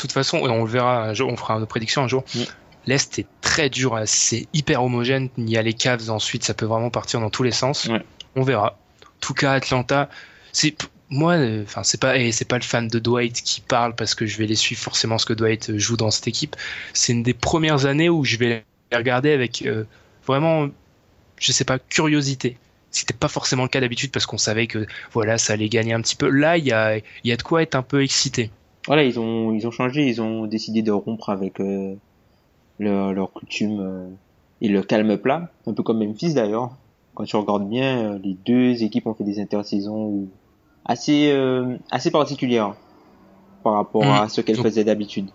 [0.02, 2.24] De toute façon, et on le verra, un jour, on fera nos prédictions un jour.
[2.34, 2.40] Mm.
[2.86, 5.28] L'Est est très dur, hein, c'est hyper homogène.
[5.38, 7.84] Il y a les Cavs ensuite, ça peut vraiment partir dans tous les sens.
[7.84, 8.02] Ouais.
[8.34, 8.76] On verra.
[9.02, 10.10] En tout cas, Atlanta,
[10.50, 10.76] c'est
[11.08, 14.26] moi, euh, enfin c'est pas, c'est pas le fan de Dwight qui parle parce que
[14.26, 16.56] je vais les suivre forcément ce que Dwight joue dans cette équipe.
[16.94, 19.84] C'est une des premières années où je vais les regarder avec euh,
[20.26, 20.68] vraiment,
[21.38, 22.58] je sais pas, curiosité.
[22.90, 26.00] C'était pas forcément le cas d'habitude parce qu'on savait que voilà, ça allait gagner un
[26.00, 26.28] petit peu.
[26.28, 28.50] Là, il y a, il y a de quoi être un peu excité.
[28.86, 31.94] Voilà, ils ont, ils ont changé, ils ont décidé de rompre avec euh,
[32.78, 34.08] leur, leur coutume euh,
[34.60, 36.70] et le calme plat, un peu comme Memphis d'ailleurs.
[37.14, 40.26] Quand tu regardes bien, euh, les deux équipes ont fait des intersaisons
[40.84, 42.74] assez euh, assez particulière
[43.62, 44.10] par rapport Mm.
[44.24, 45.26] à ce qu'elle Donc- faisait d'habitude.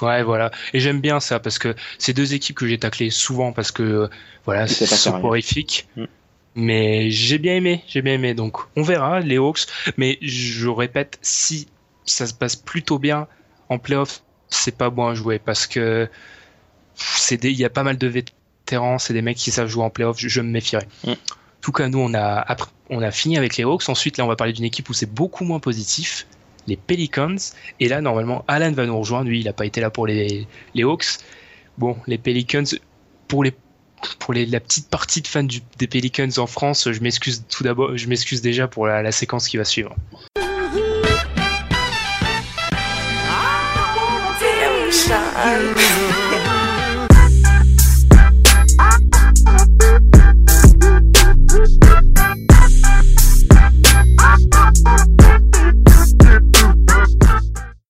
[0.00, 0.50] Ouais, voilà.
[0.72, 4.08] Et j'aime bien ça parce que c'est deux équipes que j'ai taclées souvent parce que
[4.46, 5.86] voilà, c'est soporifique.
[5.96, 6.04] Mm.
[6.54, 8.32] Mais j'ai bien aimé, j'ai bien aimé.
[8.32, 9.66] Donc on verra les Hawks.
[9.98, 11.66] Mais je répète, si
[12.04, 13.26] ça se passe plutôt bien
[13.68, 16.08] en playoff, c'est pas bon à jouer parce que
[17.30, 20.18] il y a pas mal de vétérans, c'est des mecs qui savent jouer en playoff.
[20.18, 20.86] Je, je me méfierais.
[21.04, 21.10] Mm.
[21.12, 21.16] En
[21.62, 22.56] tout cas, nous on a
[22.88, 23.88] on a fini avec les Hawks.
[23.88, 26.26] Ensuite, là, on va parler d'une équipe où c'est beaucoup moins positif.
[26.66, 27.36] Les Pelicans.
[27.80, 29.28] Et là, normalement, Alan va nous rejoindre.
[29.28, 31.06] Lui, il n'a pas été là pour les, les Hawks.
[31.78, 32.64] Bon, les Pelicans,
[33.28, 33.54] pour les
[34.18, 37.62] pour les, la petite partie de fans du- des Pelicans en France, je m'excuse tout
[37.64, 39.94] d'abord, je m'excuse déjà pour la, la séquence qui va suivre.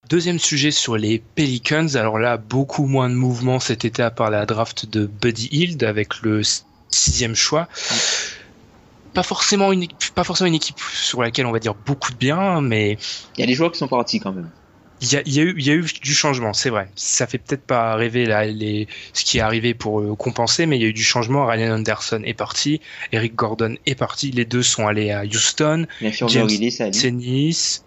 [0.08, 1.96] Deuxième sujet sur les Pelicans.
[1.96, 5.82] Alors là, beaucoup moins de mouvement cet été à part la draft de Buddy Hield
[5.82, 6.42] avec le
[6.88, 7.66] sixième choix.
[9.12, 12.60] Pas forcément une, pas forcément une équipe sur laquelle on va dire beaucoup de bien,
[12.60, 12.96] mais
[13.36, 14.50] Il y a des joueurs qui sont partis quand même.
[15.02, 16.88] Il y a, il y a eu, il y a eu du changement, c'est vrai.
[16.94, 20.76] Ça fait peut-être pas rêver là, les, ce qui est arrivé pour euh, compenser, mais
[20.76, 21.46] il y a eu du changement.
[21.46, 22.80] Ryan Anderson est parti,
[23.12, 24.30] Eric Gordon est parti.
[24.30, 25.86] Les deux sont allés à Houston.
[26.00, 26.90] Bien sûr, James il est ça.
[26.90, 27.84] Tennis,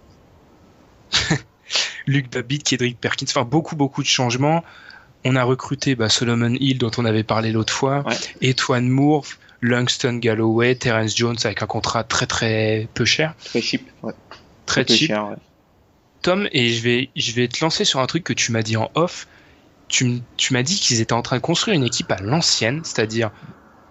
[2.08, 4.63] Luc Babbitt, Kedrick Perkins, enfin beaucoup beaucoup de changements.
[5.26, 8.49] On a recruté bah, Solomon Hill dont on avait parlé l'autre fois, Ouais.
[8.49, 9.26] Etwan Moore,
[9.62, 13.88] Langston Galloway, Terence Jones avec un contrat très très peu cher, Très cheap.
[14.02, 14.13] Ouais.
[14.65, 15.08] très peu cheap.
[15.08, 15.36] cher, ouais.
[16.23, 18.77] Tom, et je vais je vais te lancer sur un truc que tu m'as dit
[18.77, 19.27] en off.
[19.89, 23.29] Tu, tu m'as dit qu'ils étaient en train de construire une équipe à l'ancienne, c'est-à-dire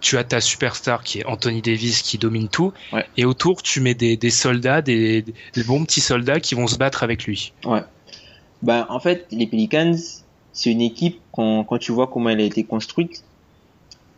[0.01, 3.07] tu as ta superstar qui est Anthony Davis qui domine tout, Ouais.
[3.17, 6.77] et autour tu mets des, des soldats, des, des bons petits soldats qui vont se
[6.77, 7.53] battre avec lui.
[8.63, 9.95] Ben, en fait, les Pelicans,
[10.53, 13.23] c'est une équipe, quand, quand tu vois comment elle a été construite,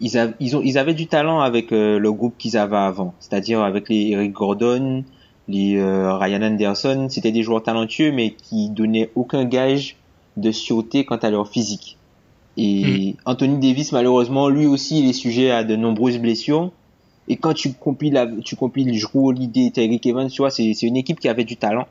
[0.01, 3.15] ils, ils, ont, ils avaient du talent avec euh, le groupe qu'ils avaient avant.
[3.21, 5.05] C'est-à-dire avec les Eric Gordon,
[5.49, 7.07] les euh, Ryan Anderson.
[7.11, 9.97] C'était des joueurs talentueux, mais qui donnaient aucun gage
[10.37, 11.97] de sûreté quant à leur physique.
[12.57, 16.71] Et Anthony Davis, malheureusement, lui aussi, il est sujet à de nombreuses blessures.
[17.27, 20.97] Et quand tu compiles, tu compiles Drew Holiday, Tyreek Evans, tu vois, c'est c'est une
[20.97, 21.87] équipe qui avait du talent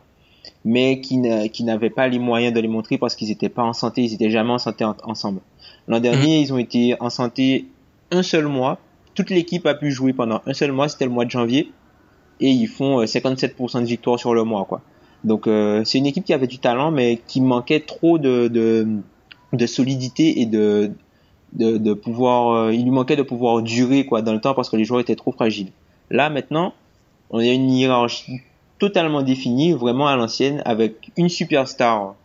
[0.66, 3.64] mais qui n'a- qui n'avaient pas les moyens de les montrer parce qu'ils n'étaient pas
[3.64, 5.40] en santé, ils étaient jamais en santé en- ensemble.
[5.88, 7.66] L'an dernier, ils ont été en santé
[8.12, 8.78] un seul mois.
[9.16, 11.72] Toute l'équipe a pu jouer pendant un seul mois, c'était le mois de janvier,
[12.44, 14.82] et ils font euh, 57% de victoire sur le mois, quoi.
[15.24, 18.86] Donc euh, c'est une équipe qui avait du talent, mais qui manquait trop de de,
[19.54, 20.92] de solidité et de
[21.54, 22.40] de, de pouvoir.
[22.56, 25.02] euh, il lui manquait de pouvoir durer quoi dans le temps parce que les joueurs
[25.02, 25.72] étaient trop fragiles.
[26.10, 26.74] Là maintenant,
[27.30, 28.42] on a une hiérarchie
[28.80, 32.16] totalement définie, vraiment à l'ancienne, avec une superstar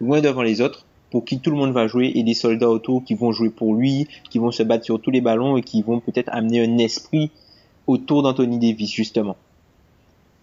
[0.00, 3.04] loin devant les autres, pour qui tout le monde va jouer, et des soldats autour
[3.04, 5.80] qui vont jouer pour lui, qui vont se battre sur tous les ballons et qui
[5.82, 7.30] vont peut-être amener un esprit
[7.86, 9.36] autour d'Anthony Davis, justement.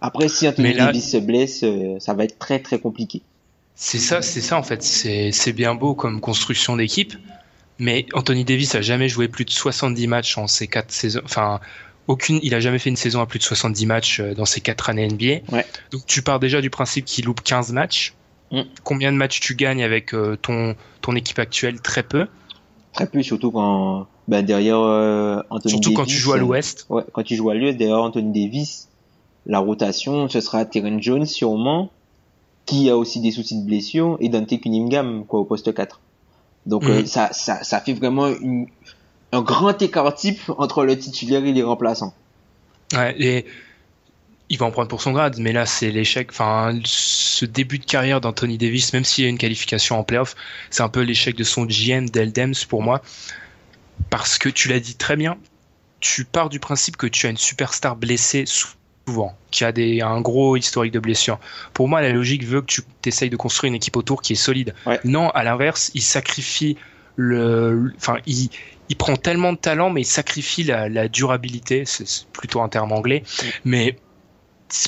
[0.00, 3.22] Après, si Anthony là- Davis se blesse, euh, ça va être très très compliqué.
[3.74, 4.82] C'est ça, c'est ça en fait.
[4.82, 7.14] C'est bien beau comme construction d'équipe,
[7.78, 11.20] mais Anthony Davis a jamais joué plus de 70 matchs en ces quatre saisons.
[11.24, 11.60] Enfin,
[12.06, 14.60] aucune, il a jamais fait une saison à plus de 70 matchs euh, dans ses
[14.60, 15.54] quatre années NBA.
[15.54, 15.66] Ouais.
[15.90, 18.14] Donc tu pars déjà du principe qu'il loupe 15 matchs.
[18.52, 18.62] Mm.
[18.84, 21.80] Combien de matchs tu gagnes avec euh, ton ton équipe actuelle?
[21.80, 22.26] Très peu.
[22.92, 26.86] Très peu, surtout quand ben, derrière euh, Anthony Surtout quand tu joues à l'Ouest.
[26.88, 28.88] Ouais, quand tu joues à l'Ouest, derrière Anthony Davis,
[29.46, 31.90] la rotation, ce sera Terren Jones sûrement,
[32.64, 36.00] qui a aussi des soucis de blessure, et Dante Cunningham, quoi, au poste 4.
[36.66, 36.90] Donc, Mhm.
[36.90, 38.66] euh, ça, ça, ça fait vraiment une,
[39.32, 42.12] un grand écart type entre le titulaire et les remplaçants.
[42.92, 43.46] Ouais, et
[44.48, 46.28] il va en prendre pour son grade, mais là c'est l'échec.
[46.30, 50.34] Enfin, ce début de carrière d'Anthony Davis, même s'il y a une qualification en playoff,
[50.70, 53.02] c'est un peu l'échec de son GM Deldems pour moi,
[54.10, 55.36] parce que tu l'as dit très bien.
[56.00, 58.44] Tu pars du principe que tu as une superstar blessée
[59.06, 61.38] souvent, qui a des, un gros historique de blessures.
[61.72, 64.36] Pour moi, la logique veut que tu essayes de construire une équipe autour qui est
[64.36, 64.74] solide.
[64.84, 65.00] Ouais.
[65.04, 66.76] Non, à l'inverse, il sacrifie
[67.14, 68.50] le, enfin, il,
[68.88, 71.84] il prend tellement de talent, mais il sacrifie la, la durabilité.
[71.86, 73.22] C'est plutôt un terme anglais,
[73.64, 73.96] mais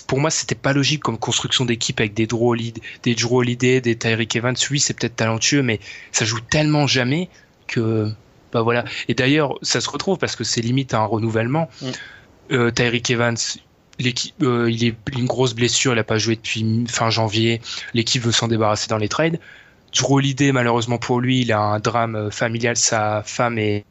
[0.09, 3.81] pour moi, c'était pas logique comme construction d'équipe avec des Drew Holiday, des Drew Holiday,
[3.81, 4.57] des Tyreek Evans.
[4.73, 5.79] Oui, c'est peut-être talentueux, mais
[6.11, 7.29] ça joue tellement jamais
[7.69, 8.11] que,
[8.53, 8.85] bah voilà.
[9.07, 11.69] Et d'ailleurs, ça se retrouve parce que c'est limite un renouvellement.
[11.81, 11.87] Mm.
[12.51, 13.37] Euh, Tyreek Evans,
[13.99, 17.61] l'équipe, euh, il est une grosse blessure, il a pas joué depuis fin janvier.
[17.95, 19.39] L'équipe veut s'en débarrasser dans les trades.
[19.95, 22.77] Drew Holiday, malheureusement pour lui, il a un drame euh, familial.
[22.77, 23.85] Sa femme est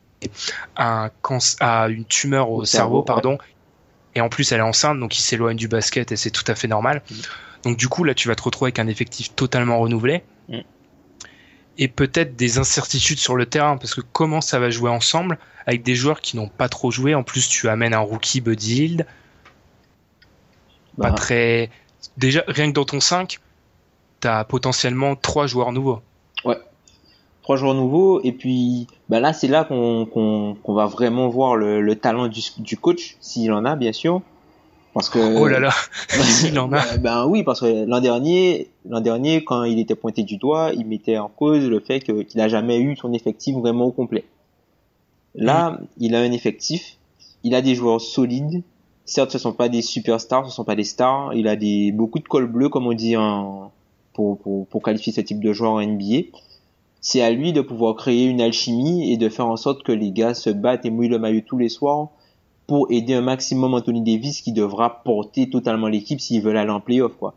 [0.76, 1.12] un
[1.60, 3.38] a une tumeur au, Au cerveau, cerveau, pardon.
[4.16, 6.56] Et en plus, elle est enceinte, donc il s'éloigne du basket et c'est tout à
[6.56, 7.04] fait normal.
[7.10, 7.16] Mm.
[7.64, 10.24] Donc du coup, là, tu vas te retrouver avec un effectif totalement renouvelé.
[10.50, 10.60] Mm.
[11.80, 15.84] Et peut-être des incertitudes sur le terrain, parce que comment ça va jouer ensemble avec
[15.84, 17.14] des joueurs qui n'ont pas trop joué?
[17.14, 19.06] En plus, tu amènes un rookie Buddy Hield.
[20.98, 21.70] Pas Bah, très.
[22.18, 23.40] Déjà, rien que dans ton 5,
[24.20, 26.02] t'as potentiellement trois joueurs nouveaux.
[27.44, 31.56] trois joueurs nouveaux et puis bah là c'est là qu'on qu'on qu'on va vraiment voir
[31.56, 34.22] le, le talent du, du coach s'il en a bien sûr
[34.94, 35.70] parce que Oh là là,
[36.10, 36.98] s'il en a.
[36.98, 40.86] Ben oui parce que l'an dernier l'an dernier quand il était pointé du doigt il
[40.88, 44.26] mettait en cause le fait qu'il a jamais eu son effectif vraiment au complet
[45.36, 46.98] là il a un effectif
[47.46, 48.62] il a des joueurs solides
[49.08, 52.20] certes ce sont pas des superstars ce sont pas des stars il a des beaucoup
[52.20, 53.72] de cols bleus comme on dit en
[54.14, 56.22] pour, pour, pour qualifier ce type de joueur en NBA
[57.02, 60.12] c'est à lui de pouvoir créer une alchimie et de faire en sorte que les
[60.12, 62.10] gars se battent et mouillent le maillot tous les soirs
[62.68, 66.82] pour aider un maximum Anthony Davis qui devra porter totalement l'équipe s'ils veulent aller en
[66.82, 67.34] playoff quoi.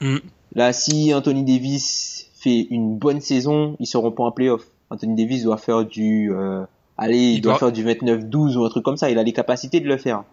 [0.00, 0.16] Mm.
[0.54, 4.62] Là si Anthony Davis fait une bonne saison, ils seront pas en playoff.
[4.88, 6.64] Anthony Davis doit faire du euh,
[6.96, 9.22] allez, il, Il doit, doit- faire du 29-12 ou un truc comme ça, il a
[9.22, 10.24] les capacités de le faire.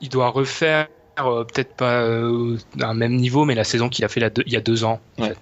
[0.00, 4.08] Il doit refaire, euh, peut-être pas euh, un même niveau, mais la saison qu'il a
[4.08, 5.00] fait deux- il y a deux ans.
[5.18, 5.28] en Ouais.
[5.30, 5.38] fait,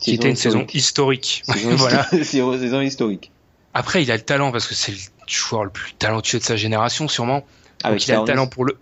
[0.00, 1.42] qui était une saison historique.
[1.46, 2.04] Saison, voilà.
[2.22, 3.30] saison- saison historique.
[3.74, 6.56] Après, il a le talent parce que c'est le joueur le plus talentueux de sa
[6.56, 7.44] génération, sûrement.
[7.84, 8.78] Avec Donc, il a le talent pour le.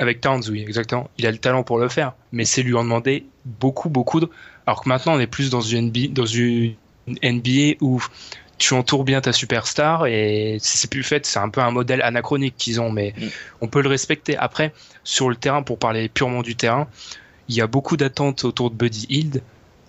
[0.00, 1.10] Avec Towns, oui, exactement.
[1.18, 4.20] Il a le talent pour le faire, mais c'est lui en demander beaucoup, beaucoup.
[4.20, 4.30] De...
[4.66, 6.74] Alors que maintenant, on est plus dans une NBA, dans une
[7.22, 8.00] NBA où
[8.58, 12.02] tu entoures bien ta superstar et si c'est plus fait, c'est un peu un modèle
[12.02, 13.26] anachronique qu'ils ont, mais Mm.
[13.62, 14.36] on peut le respecter.
[14.36, 14.72] Après,
[15.04, 16.88] sur le terrain, pour parler purement du terrain,
[17.48, 19.42] il y a beaucoup d'attentes autour de Buddy Hield,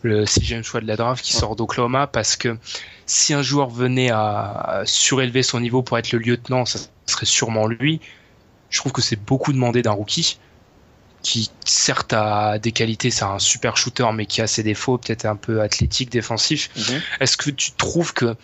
[0.04, 2.58] le sixième choix de la draft qui sort d'Oklahoma, parce que
[3.06, 7.68] si un joueur venait à surélever son niveau pour être le lieutenant, ça serait sûrement
[7.68, 8.00] lui.
[8.70, 10.38] Je trouve que c'est beaucoup demandé d'un rookie
[11.22, 15.26] qui certes a des qualités, c'est un super shooter, mais qui a ses défauts, peut-être
[15.26, 16.70] un peu athlétique, défensif.
[16.78, 17.02] Mhm.
[17.20, 18.36] Est-ce que tu trouves que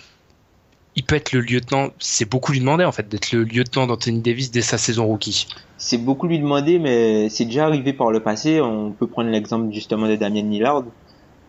[0.95, 4.21] il peut être le lieutenant C'est beaucoup lui demander en fait d'être le lieutenant d'Anthony
[4.21, 5.47] Davis dès sa saison rookie.
[5.77, 8.62] C'est beaucoup lui demander, mais c'est déjà arrivé par le passé.
[8.62, 10.84] On peut prendre l'exemple justement de Damien Lillard.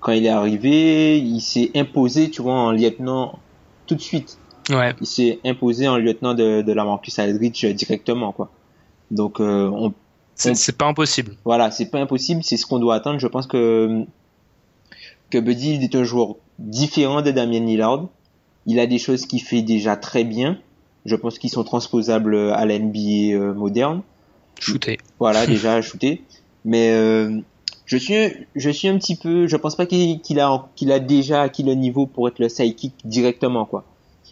[0.01, 3.39] Quand il est arrivé, il s'est imposé, tu vois, en lieutenant
[3.87, 4.39] tout de suite.
[4.69, 8.51] Ouais, Il s'est imposé en lieutenant de, de la Marcus Aldridge directement, quoi.
[9.13, 9.95] Donc, euh, on,
[10.35, 11.37] c'est pas impossible.
[11.45, 13.19] voilà, c'est pas impossible, c'est ce qu'on doit attendre.
[13.19, 14.05] Je pense que
[15.31, 18.07] que Buddy est un joueur différent de Damien Lillard.
[18.67, 20.59] Il a des choses qu'il fait déjà très bien.
[21.05, 24.03] Je pense qu'ils sont transposables à la NBA euh, moderne.
[24.61, 24.99] Shooter.
[25.21, 26.23] Voilà, déjà shooter.
[26.65, 27.41] Mais euh,
[27.85, 28.15] je suis,
[28.57, 31.75] je suis un petit peu, je pense pas qu'il a, qu'il a déjà acquis le
[31.75, 33.85] niveau pour être le sidekick directement, quoi.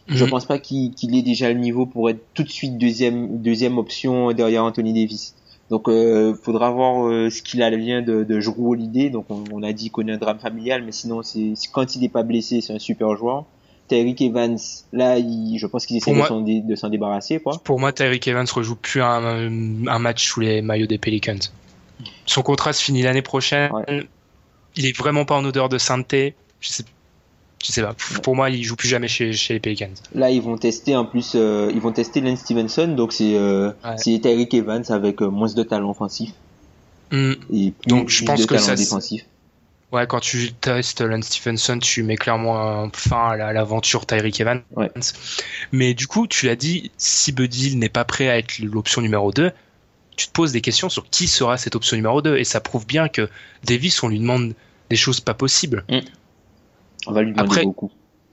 [0.09, 0.31] Je Mhm.
[0.31, 3.79] pense pas qu'il qu'il ait déjà le niveau pour être tout de suite deuxième, deuxième
[3.79, 5.35] option derrière Anthony Davis.
[5.70, 9.09] Donc, euh, faudra voir euh, ce qu'il advient de, de Jrue Holiday.
[9.09, 11.94] Donc, on, on a dit qu'on a un drame familial, mais sinon, c'est c'est- quand
[11.97, 13.47] il n'est pas blessé, c'est un super joueur.
[13.88, 14.59] Tyreek Evans,
[14.92, 17.61] là, il, je pense qu'ils essaient de s'en dé- débarrasser, quoi.
[17.64, 19.51] Pour moi, Tyreek Evans rejoue plus un,
[19.87, 21.38] un match sous les maillots des Pelicans.
[22.27, 23.70] Son contrat se finit l'année prochaine.
[23.73, 24.07] Ouais.
[24.77, 26.35] Il est vraiment pas en odeur de sainteté.
[26.61, 26.85] Je sais,
[27.64, 27.90] je sais pas.
[27.90, 28.20] Ouais.
[28.23, 29.88] Pour moi, il joue plus jamais chez, chez les Pelicans.
[30.14, 33.68] Là, ils vont tester en plus, euh, ils vont tester Lance Stevenson, donc c'est euh,
[33.85, 33.97] Ouais.
[33.97, 36.31] c'est Tyreek Evans avec euh, moins de talent offensif
[37.12, 37.33] Hmm.
[37.53, 39.25] et plus, Donc, je pense que ça, défensif.
[39.95, 44.07] Ouais, quand tu testes Lance Stephenson, tu mets clairement un fin à la- à l'aventure
[44.07, 44.61] Tyreek Evans.
[44.75, 44.91] Ouais.
[45.71, 49.31] Mais du coup, tu l'as dit, si Buddy n'est pas prêt à être l'option numéro
[49.31, 49.53] 2,
[50.17, 52.37] tu te poses des questions sur qui sera cette option numéro 2.
[52.39, 53.29] Et ça prouve bien que
[53.63, 54.55] Davis, on lui demande
[54.91, 55.85] des choses pas possibles.
[57.07, 57.93] On va lui demander Après- beaucoup.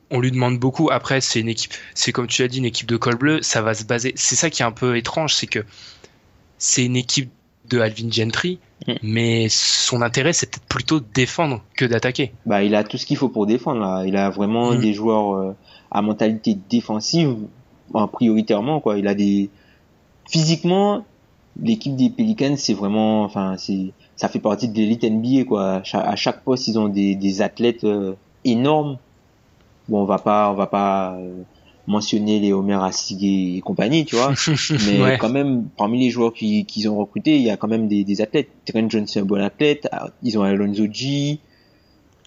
[0.10, 0.90] On lui demande beaucoup.
[0.92, 3.42] Après, c'est une équipe, c'est comme tu l'as dit, une équipe de col bleu.
[3.44, 4.14] Ça va se baser.
[4.16, 5.64] C'est ça qui est un peu étrange, c'est que
[6.58, 7.32] c'est une équipe
[7.72, 8.94] de Alvin Gentry, Mm.
[9.04, 12.32] mais son intérêt, c'est peut-être plutôt de défendre que d'attaquer.
[12.48, 13.80] Bah, il a tout ce qu'il faut pour défendre.
[13.82, 14.04] Là.
[14.08, 14.80] Il a vraiment Mm.
[14.80, 15.56] des joueurs euh,
[15.92, 17.36] à mentalité défensive,
[17.94, 18.98] en prioritairement quoi.
[18.98, 19.50] Il a des
[20.30, 21.06] physiquement,
[21.62, 25.74] l'équipe des Pelicans, c'est vraiment, enfin, c'est, ça fait partie de l'élite NBA quoi.
[25.76, 28.14] À chaque, à chaque poste, ils ont des, des athlètes euh,
[28.46, 28.98] énormes.
[29.90, 31.44] Bon, on va pas, on va pas euh,
[31.92, 34.34] mentionner les Homer Assig et compagnie, tu vois.
[34.88, 35.18] Mais Ouais.
[35.20, 38.04] quand même, parmi les joueurs qui- qu'ils ont recrutés, il y a quand même des,
[38.04, 38.50] des athlètes.
[38.66, 39.88] Trent Jones, c'est un bon athlète.
[39.92, 41.40] Ah, Ils ont Alonso G.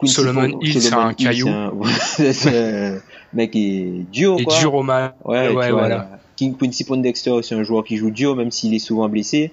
[0.01, 1.49] Quincy Solomon Hill, c'est un caillou.
[1.49, 3.01] un-
[3.33, 4.59] mec est dur, Et quoi.
[4.59, 5.15] dur au mal.
[5.25, 5.89] Ouais, Ouais, vois, voilà.
[5.89, 6.19] là.
[6.37, 9.53] King Quincy Pondexter, c'est un joueur qui joue dur, même s'il est souvent blessé.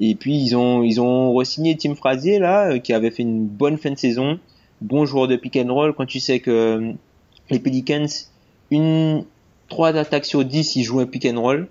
[0.00, 3.46] Et puis ils ont ils ont re-signé Tim Frazier là, euh, qui avait fait une
[3.46, 4.38] bonne fin de saison,
[4.80, 5.92] bon joueur de pick and roll.
[5.94, 6.92] Quand tu sais que euh,
[7.50, 8.06] les Pelicans,
[8.70, 9.24] une
[9.68, 11.68] trois attaques sur 10, ils jouent un pick and roll.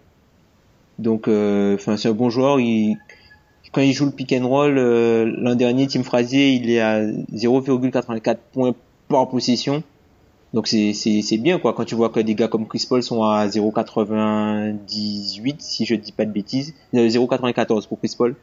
[0.99, 2.59] Donc, euh, enfin, c'est un bon joueur.
[2.59, 2.97] Il,
[3.71, 7.03] quand il joue le pick and roll, euh, l'an dernier, Tim Frazier, il est à
[7.05, 8.75] 0,84 points
[9.07, 9.81] par possession.
[10.53, 13.47] Donc c'est bien quoi quand tu vois que des gars comme Chris Paul sont à
[13.47, 18.35] 0,98 si je dis pas de bêtises, 0,94 pour Chris Paul.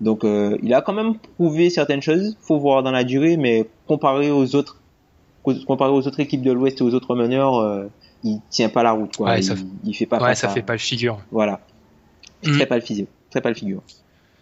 [0.00, 3.66] Donc euh, il a quand même prouvé certaines choses, faut voir dans la durée, mais
[3.88, 4.79] comparé aux autres
[5.66, 7.86] comparé aux autres équipes de l'Ouest et aux autres meneurs, euh,
[8.24, 9.30] il tient pas la route quoi.
[9.30, 11.18] Ouais, il, ça- il fait pas Ouais, ça à- fait pas le figure.
[11.30, 11.60] Voilà.
[12.44, 12.52] Mm.
[12.52, 12.82] Très pas le
[13.30, 13.82] très pas le figure.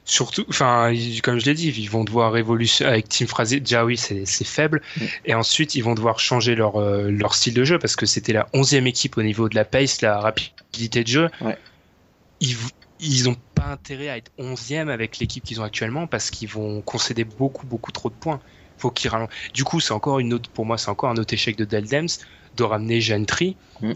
[0.05, 0.91] Surtout, enfin,
[1.23, 3.61] comme je l'ai dit, ils vont devoir évoluer avec Team Frazier.
[3.61, 4.81] Déjà, oui, c'est faible.
[4.97, 5.05] Mm.
[5.27, 8.33] Et ensuite, ils vont devoir changer leur, euh, leur style de jeu parce que c'était
[8.33, 11.29] la onzième équipe au niveau de la pace, la rapidité de jeu.
[11.43, 11.59] Ouais.
[12.41, 12.57] Ils,
[13.01, 16.81] ils ont pas intérêt à être onzième avec l'équipe qu'ils ont actuellement parce qu'ils vont
[16.81, 18.41] concéder beaucoup, beaucoup trop de points.
[18.79, 19.29] Faut rallongent.
[19.55, 21.87] Du coup, c'est encore une autre, pour moi, c'est encore un autre échec de Dell
[21.87, 22.09] Dems
[22.57, 23.93] de ramener Gentry, Mm.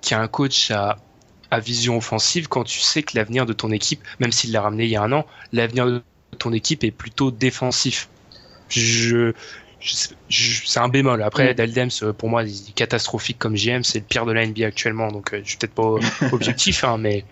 [0.00, 0.98] qui est un coach à,
[1.50, 4.84] à vision offensive quand tu sais que l'avenir de ton équipe, même s'il l'a ramené
[4.84, 6.02] il y a un an, l'avenir de
[6.38, 8.08] ton équipe est plutôt défensif.
[8.68, 9.32] Je,
[9.80, 11.22] je- je- c'est un bémol.
[11.22, 11.54] Après, Mm.
[11.56, 15.08] Daldems, pour moi, il est catastrophique comme GM, c'est le pire de la NBA actuellement,
[15.12, 15.94] donc euh, je suis peut-être pas
[16.32, 17.24] objectif, hein, mais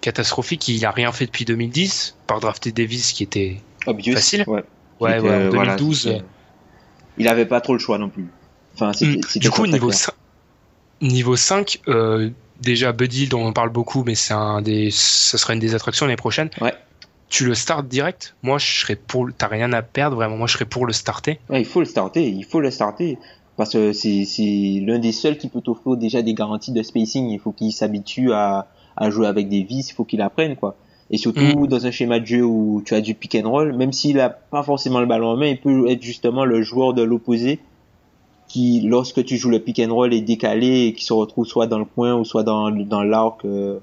[0.00, 0.66] catastrophique.
[0.68, 4.14] Il a rien fait depuis 2010, par drafter Davis qui était Obvious.
[4.14, 4.44] Facile.
[4.46, 4.62] Ouais.
[5.02, 6.02] Ouais, ouais, en euh, voilà, 2012.
[6.02, 6.22] c'était- euh,
[7.18, 8.26] il avait pas trop le choix non plus.
[8.74, 8.94] Enfin, Mm.
[9.26, 9.98] c'était Du coup, niveau clair.
[9.98, 10.14] 5,
[11.02, 12.30] niveau 5 euh,
[12.60, 16.06] déjà Buddy, dont on parle beaucoup, mais c'est un des, ça sera une des attractions
[16.06, 16.48] l'année prochaine.
[16.60, 16.74] Ouais.
[17.28, 18.34] Tu le startes direct?
[18.42, 19.24] Moi, je serais pour.
[19.26, 20.36] le- T'as rien à perdre, vraiment.
[20.36, 21.40] Moi, je serais pour le starter.
[21.48, 23.18] Ouais, il faut le starter, il faut le starter.
[23.56, 27.28] Parce que c'est, c'est l'un des seuls qui peut t'offrir déjà des garanties de spacing.
[27.30, 30.76] Il faut qu'il s'habitue à, à jouer avec des vis, il faut qu'il apprenne, quoi.
[31.12, 31.66] Et surtout, Mm.
[31.66, 34.30] dans un schéma de jeu où tu as du pick and roll, même s'il a
[34.30, 37.58] pas forcément le ballon en main, il peut être justement le joueur de l'opposé
[38.48, 41.66] qui, lorsque tu joues le pick and roll, est décalé et qui se retrouve soit
[41.66, 43.78] dans le coin ou soit dans, dans l'arc, euh,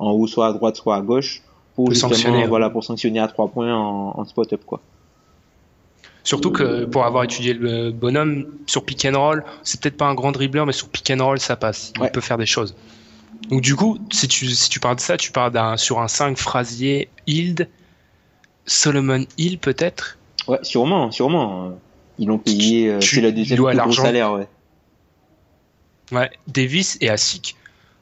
[0.00, 1.42] en haut, soit à droite, soit à gauche,
[1.76, 2.46] pour justement, sanctionner, ouais.
[2.48, 4.80] voilà, pour sanctionner à trois points en, en spot-up, quoi.
[6.22, 10.14] Surtout que pour avoir étudié le bonhomme sur pick and roll, c'est peut-être pas un
[10.14, 11.92] grand dribbleur, mais sur pick and roll, ça passe.
[11.96, 12.10] Il Ouais.
[12.10, 12.74] peut faire des choses.
[13.50, 16.38] Donc du coup, si tu, si tu parles de ça, tu parles sur un 5
[16.38, 17.68] Frasier, Hild,
[18.66, 20.18] Solomon Hill peut-être?
[20.48, 21.78] Ouais, sûrement, sûrement.
[22.18, 24.02] Ils l'ont payé, euh, c'est le deuxième plus gros l'argent.
[24.02, 24.46] salaire, ouais.
[26.12, 27.56] Ouais, Davis et Asik.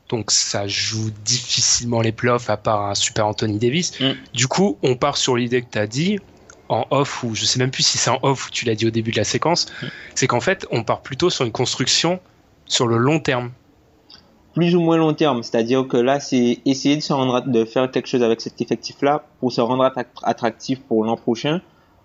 [0.09, 3.99] Donc ça joue difficilement les playoffs à part un super Anthony Davis.
[4.01, 4.13] Mm.
[4.35, 6.19] Du coup, on part sur l'idée que tu as dit
[6.69, 8.87] en off, ou je sais même plus si c'est en off ou tu l'as dit
[8.87, 9.87] au début de la séquence, Mm.
[10.15, 12.21] c'est qu'en fait, on part plutôt sur une construction
[12.67, 13.51] sur le long terme.
[14.55, 17.91] Plus ou moins long terme, c'est-à-dire que là, c'est essayer de se rendre, de faire
[17.91, 21.63] quelque chose avec cet effectif-là pour se rendre attrac- attractif pour l'an prochain,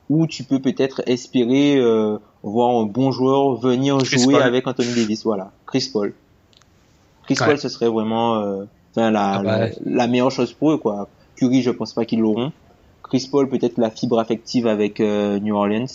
[0.09, 4.43] où tu peux peut-être espérer euh, voir un bon joueur venir Chris jouer Paul.
[4.43, 6.13] avec Anthony Davis, voilà, Chris Paul.
[7.25, 7.45] Chris Ouais.
[7.47, 8.63] Paul, ce serait vraiment, euh,
[8.95, 9.59] la, Ah bah.
[9.59, 11.09] la, la meilleure chose pour eux, quoi.
[11.35, 12.53] Curry, je pense pas qu'ils l'auront.
[13.03, 15.85] Chris Paul, peut-être la fibre affective avec euh, New Orleans,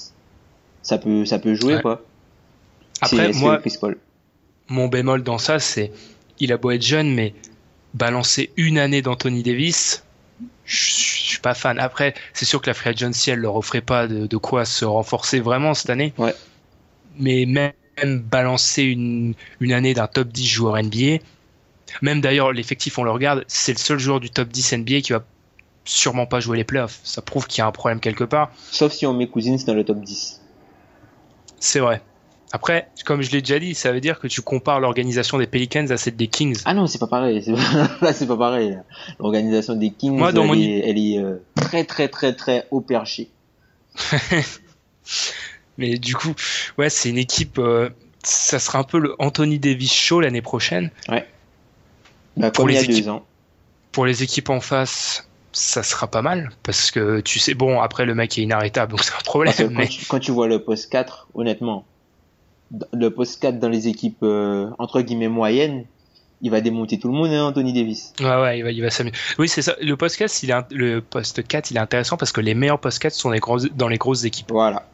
[0.82, 1.82] ça peut, ça peut jouer, Ouais.
[1.82, 2.02] quoi.
[3.00, 3.96] Après, moi, Chris Paul.
[4.68, 5.90] mon bémol dans ça, c'est
[6.38, 7.34] il a beau être jeune, mais
[7.94, 10.04] balancer une année d'Anthony Davis,
[10.64, 11.78] je suis pas fan.
[11.78, 14.84] Après, c'est sûr que la Free Agency, elle leur offrait pas de, de quoi se
[14.84, 16.12] renforcer vraiment cette année.
[16.18, 16.34] Ouais.
[17.18, 21.18] Mais même balancer une, une année d'un top 10 joueur NBA,
[22.00, 25.12] même d'ailleurs, l'effectif, on le regarde, c'est le seul joueur du top 10 NBA qui
[25.12, 25.24] va
[25.84, 27.00] sûrement pas jouer les playoffs.
[27.04, 28.50] Ça prouve qu'il y a un problème quelque part.
[28.70, 30.40] Sauf si on met Cousins dans le top 10.
[31.60, 32.00] C'est vrai.
[32.54, 35.86] Après, comme je l'ai déjà dit, ça veut dire que tu compares l'organisation des Pelicans
[35.90, 36.58] à celle des Kings.
[36.66, 37.42] Ah non, c'est pas pareil.
[38.02, 38.78] Là, c'est pas pareil.
[39.18, 42.66] L'organisation des Kings, Moi, dans elle, mon est, elle est euh, très, très, très, très
[42.70, 43.30] haut perché.
[45.78, 46.34] Mais du coup,
[46.78, 47.58] ouais, c'est une équipe.
[47.58, 47.88] euh,
[48.22, 50.90] ça sera un peu le Anthony Davis show l'année prochaine.
[52.36, 53.24] Bah, comme les équipes- deux ans.
[53.92, 58.06] Pour les équipes en face, ça sera pas mal parce que tu sais, bon, après
[58.06, 59.52] le mec est inarrêtable, donc c'est un problème.
[59.54, 61.84] Parce que quand, Mais tu, quand tu vois le poste 4, honnêtement,
[62.92, 65.84] le poste 4 dans les équipes euh, entre guillemets moyennes,
[66.40, 68.12] il va démonter tout le monde, hein, Anthony Davis.
[68.20, 69.14] ouais, ouais, il va, il va s'amuser.
[69.38, 69.76] Oui, c'est ça.
[69.80, 72.80] Le post 4, il est, le poste 4, il est intéressant parce que les meilleurs
[72.80, 74.50] post 4 sont les grosses- dans les grosses équipes.
[74.50, 74.86] Voilà.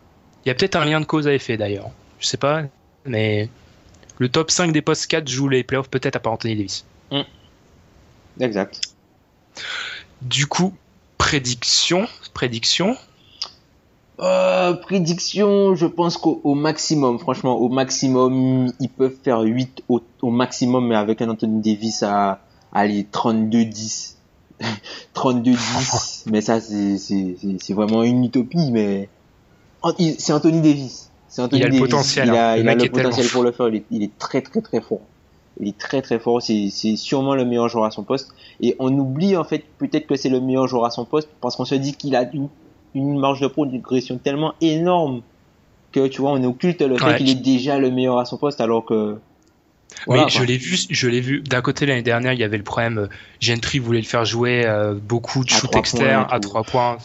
[0.44, 1.90] Il y a peut-être un lien de cause à effet d'ailleurs.
[2.20, 2.64] Je sais pas,
[3.06, 3.48] mais
[4.18, 6.84] le top 5 des post 4 joue les playoffs peut-être à part Anthony Davis.
[8.40, 8.80] Exact.
[10.22, 10.74] Du coup,
[11.16, 12.96] prédiction, prédiction.
[14.20, 20.00] Euh, prédiction, je pense qu'au au maximum, franchement, au maximum, ils peuvent faire 8 au,
[20.22, 22.40] au maximum, mais avec un Anthony Davis à,
[22.72, 24.14] allez, 32-10.
[25.14, 26.22] 32-10.
[26.30, 29.08] mais ça, c'est, vraiment une utopie, mais
[29.98, 31.10] il- c'est Anthony Davis.
[31.28, 32.56] C'est Anthony Il a le potentiel, Il a, hein.
[32.56, 33.68] Le il a le potentiel pour le faire.
[33.68, 35.02] Il est, il est très, très, très fort.
[35.60, 36.40] Il est très très fort.
[36.40, 38.30] C'est c'est sûrement le meilleur joueur à son poste.
[38.60, 41.54] Et on oublie en fait peut-être que c'est le meilleur joueur à son poste parce
[41.56, 42.48] qu'on se dit qu'il a une,
[42.94, 45.22] une marge de progression tellement énorme
[45.92, 48.60] que tu vois on occulte le fait qu'il est déjà le meilleur à son poste
[48.60, 49.18] alors que
[50.06, 51.40] Voilà, mais je l'ai vu, je l'ai vu.
[51.40, 52.98] D'un côté l'année dernière, il y avait le problème.
[52.98, 53.08] euh,
[53.40, 56.98] Gentry voulait le faire jouer euh, beaucoup de shoot externes à trois points.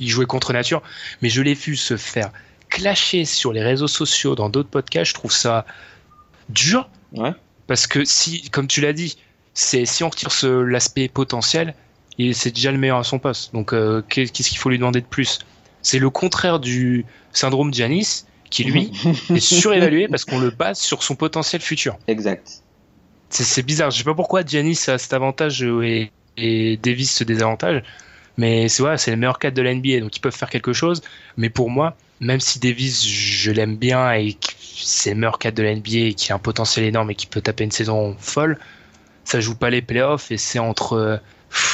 [0.00, 0.82] Il jouait contre nature,
[1.22, 2.30] mais je l'ai vu se faire
[2.68, 5.10] clasher sur les réseaux sociaux dans d'autres podcasts.
[5.10, 5.64] Je trouve ça
[6.48, 7.32] dur ouais.
[7.66, 9.16] parce que si, comme tu l'as dit,
[9.54, 10.30] c'est si on retire
[10.66, 11.74] l'aspect potentiel,
[12.18, 13.52] et c'est déjà le meilleur à son poste.
[13.54, 15.38] Donc euh, qu'est- qu'est-ce qu'il faut lui demander de plus?
[15.82, 18.90] C'est le contraire du syndrome Giannis qui lui
[19.30, 21.96] est surévalué parce qu'on le base sur son potentiel futur.
[22.08, 22.62] Exact.
[23.30, 23.90] C'est bizarre.
[23.90, 27.82] Je sais pas pourquoi Giannis a cet avantage et, et Davis ce désavantage,
[28.38, 30.72] mais c'est voilà, c'est le meilleur cadre de la NBA, donc ils peuvent faire quelque
[30.72, 31.02] chose.
[31.36, 34.36] Mais pour moi, même si Davis, je l'aime bien et
[34.74, 37.26] c'est le meilleur cadre de la NBA et qui a un potentiel énorme et qui
[37.26, 38.58] peut taper une saison folle,
[39.24, 41.20] ça joue pas les playoffs et c'est entre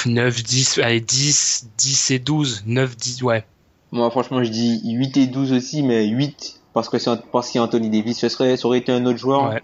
[0.07, 3.45] 9, 10, allez 10, 10 et 12, 9, 10, ouais.
[3.93, 7.61] Moi, franchement, je dis 8 et 12 aussi, mais 8 parce que c'est parce qu'il
[7.61, 8.19] y a Anthony Davis.
[8.19, 9.51] Ce serait, ça aurait été un autre joueur.
[9.51, 9.63] Ouais.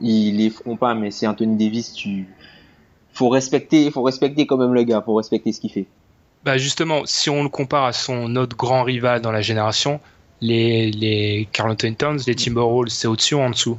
[0.00, 1.92] Ils les feront pas, mais c'est Anthony Davis.
[1.92, 2.26] Tu,
[3.12, 5.86] faut respecter, faut respecter quand même le gars, faut respecter ce qu'il fait.
[6.44, 10.00] Bah justement, si on le compare à son autre grand rival dans la génération,
[10.40, 13.76] les, les Carl Anthony Towns, les Timberwolves, c'est au-dessus ou en dessous?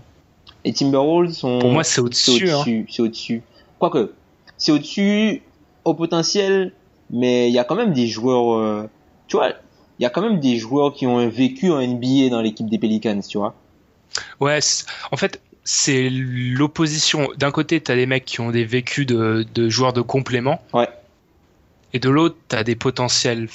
[0.66, 1.58] Les Timberwolves sont.
[1.60, 2.52] Pour moi, c'est au-dessus.
[2.52, 2.58] hein.
[2.58, 2.86] au-dessus.
[2.90, 3.42] C'est au-dessus.
[3.80, 4.12] Quoique,
[4.58, 5.42] c'est au-dessus
[5.90, 6.72] au potentiel,
[7.10, 8.58] mais il y a quand même des joueurs.
[8.58, 8.90] euh,
[9.28, 9.50] tu vois,
[10.00, 12.78] il y a quand même des joueurs qui ont vécu en NBA dans l'équipe des
[12.80, 13.54] Pelicans, tu vois.
[14.40, 14.60] Ouais,
[15.12, 17.28] en fait, c'est l'opposition.
[17.38, 20.62] D'un côté, t'as des mecs qui ont des vécus de, de joueurs de complément.
[20.74, 20.88] Ouais.
[21.94, 23.48] Et de l'autre, t'as des potentiels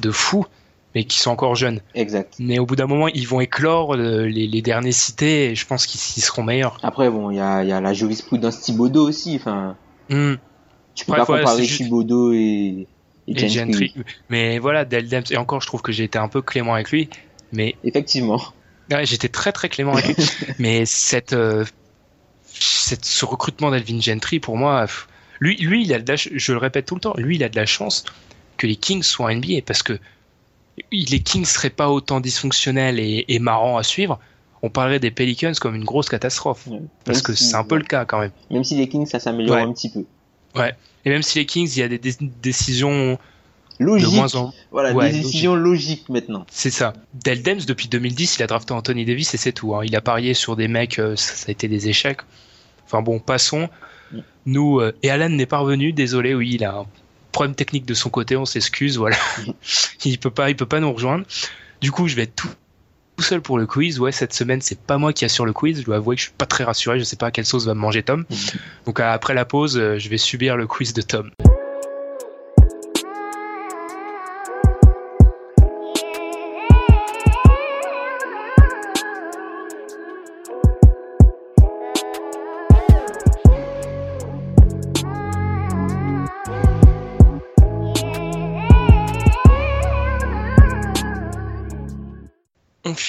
[0.00, 0.46] de fous,
[0.94, 1.80] mais qui sont encore jeunes.
[1.94, 2.34] Exact.
[2.38, 5.66] Mais au bout d'un moment, ils vont éclore euh, les, les derniers cités et je
[5.66, 6.78] pense qu'ils ils seront meilleurs.
[6.82, 9.36] Après, bon, il y a, y a la jurisprudence Thibodeau aussi.
[9.36, 9.76] Enfin,
[10.10, 10.34] Hmm.
[10.94, 12.86] Tu peux Bref, pas comparer Thibodeau et,
[13.28, 13.94] et, Et Gentry.
[14.28, 17.08] Mais voilà, et encore, je trouve que j'ai été un peu clément avec lui.
[17.52, 18.40] Mais Effectivement.
[18.90, 20.26] Ouais, j'étais très très clément avec lui.
[20.58, 21.64] mais cette, euh,
[22.44, 24.86] cette, ce recrutement d'Alvin Gentry, pour moi,
[25.40, 27.48] lui, lui, il a de la, je le répète tout le temps, lui, il a
[27.48, 28.04] de la chance
[28.56, 29.98] que les Kings soient en NBA parce que
[30.90, 34.18] les Kings seraient pas autant dysfonctionnels et, et marrants à suivre.
[34.62, 36.66] On parlerait des Pelicans comme une grosse catastrophe.
[36.68, 36.80] Ouais.
[37.04, 38.30] Parce Même que si- c'est un peu le cas quand même.
[38.50, 40.04] Même si les Kings, ça s'améliore un petit peu.
[41.04, 43.18] Et même si les Kings, il y a des dé- décisions
[43.80, 46.46] de moins en Voilà, Ouais, des décisions logiques maintenant.
[46.50, 46.92] C'est ça.
[47.24, 49.74] Del Dems, depuis 2010, il a drafté Anthony Davis et c'est tout.
[49.74, 49.80] hein.
[49.84, 52.20] Il a parié sur des mecs, euh, ça, ça a été des échecs.
[52.86, 53.68] Enfin bon, passons.
[54.12, 54.18] Mm.
[54.46, 56.86] Nous, euh, et Alan n'est pas revenu, désolé, oui, il a un
[57.32, 59.16] problème technique de son côté, on s'excuse, voilà.
[60.04, 61.24] il peut pas, il peut pas nous rejoindre.
[61.80, 62.50] Du coup, je vais être tout,
[63.16, 64.00] tout seul pour le quiz.
[64.00, 65.80] Ouais, cette semaine, c'est pas moi qui assure le quiz.
[65.80, 66.98] Je dois avouer que je suis pas très rassuré.
[66.98, 68.24] Je sais pas à quelle sauce va me manger Tom.
[68.86, 71.30] Donc euh, après la pause, euh, je vais subir le quiz de Tom.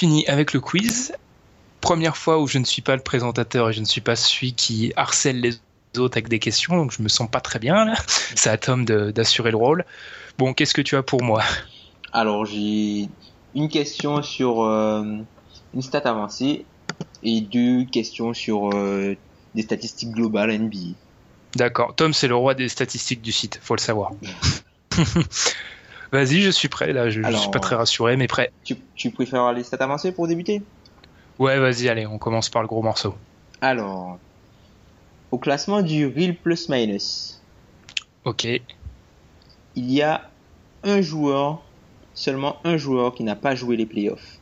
[0.04, 1.14] Finit avec le quiz.
[1.80, 4.52] Première fois où je ne suis pas le présentateur et je ne suis pas celui
[4.52, 5.54] qui harcèle les
[5.98, 7.94] autres avec des questions, donc je me sens pas très bien là.
[8.34, 9.86] C'est à Tom d'assurer le rôle.
[10.36, 11.42] Bon, qu'est-ce que tu as pour moi?
[12.12, 13.08] Alors, j'ai
[13.54, 15.04] une question sur euh,
[15.72, 16.66] une stat avancée
[17.22, 19.16] et deux questions sur euh,
[19.54, 20.96] des statistiques globales NBA.
[21.56, 21.94] D'accord.
[21.94, 24.12] Tom, c'est le roi des statistiques du site, faut le savoir.
[26.14, 27.10] Vas-y, je suis prêt là.
[27.10, 28.52] Je, je Alors- suis pas très rassuré, mais prêt.
[28.62, 30.62] Tu, tu préfères les stats avancées pour débuter?
[31.40, 33.16] Ouais, vas-y, allez, on commence par le gros morceau.
[33.60, 34.18] Alors,
[35.32, 37.40] au classement du Real Plus Minus,
[38.24, 38.44] Ok.
[38.44, 38.62] il
[39.90, 40.30] y a
[40.84, 41.62] un joueur,
[42.14, 44.38] seulement un joueur qui n'a pas joué les playoffs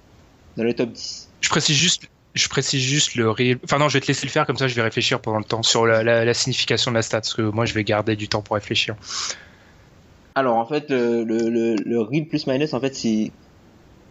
[0.59, 1.31] dans le top 10.
[1.41, 2.03] Je précise juste.
[2.35, 3.59] Je précise juste le real.
[3.65, 4.67] Enfin non, je vais te laisser le faire comme ça.
[4.67, 7.35] Je vais réfléchir pendant le temps sur la, la- la signification de la stat, parce
[7.35, 8.95] que moi, je vais garder du temps pour réfléchir.
[10.35, 13.31] Alors en fait, le, le, Plus Minus, en fait, c'est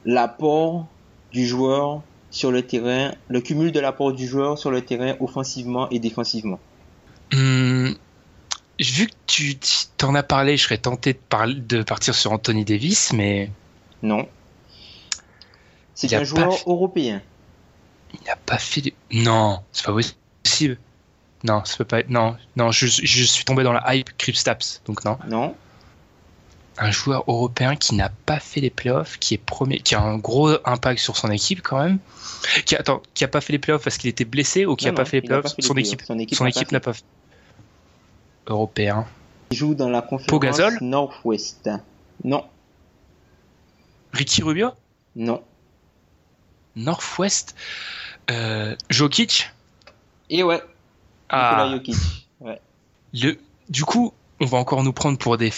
[0.05, 0.87] l'apport
[1.31, 5.89] du joueur sur le terrain, le cumul de l'apport du joueur sur le terrain offensivement
[5.89, 6.59] et défensivement.
[7.33, 7.95] Hum,
[8.79, 9.55] vu que tu
[9.97, 13.49] t'en as parlé, je serais tenté de, parler- de partir sur Anthony Davis, mais
[14.01, 14.27] Non.
[15.93, 17.21] C'est un joueur fait- européen.
[18.13, 18.93] il n'a pas fait.
[19.11, 19.93] Non, c'est pas
[20.43, 20.77] possible.
[21.43, 22.09] Non, ça peut pas être.
[22.09, 25.17] Non, non, je, je suis tombé dans la hype Kristaps, donc non.
[25.27, 25.55] Non.
[26.77, 30.17] Un joueur européen qui n'a pas fait les playoffs, qui est premier, qui a un
[30.17, 31.99] gros impact sur son équipe quand même.
[32.65, 34.93] Qui, attends, qui a pas fait les playoffs parce qu'il était blessé ou qui Non,
[34.93, 35.53] a pas fait les playoffs?
[35.55, 37.03] fait Son équipe, Son équipe son n'a équipe pas n'a pas fait.
[38.47, 39.05] Européen.
[39.51, 40.77] Il joue dans la conférence Pogazol?
[40.81, 41.69] Northwest.
[42.23, 42.45] Non,
[44.13, 44.71] Ricky Rubio?
[45.15, 45.41] Non.
[46.75, 47.55] Northwest.
[48.29, 49.49] Euh, Jokic?
[50.29, 50.61] Et ouais,
[51.29, 51.95] Ah, Jokic.
[52.39, 52.59] Ouais.
[53.13, 53.37] le,
[53.69, 55.51] du coup, on va encore nous prendre pour des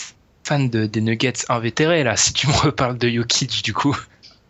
[0.44, 2.16] f- fans de, des Nuggets invétérés là.
[2.16, 3.96] Si tu me reparles de Jokic, du coup,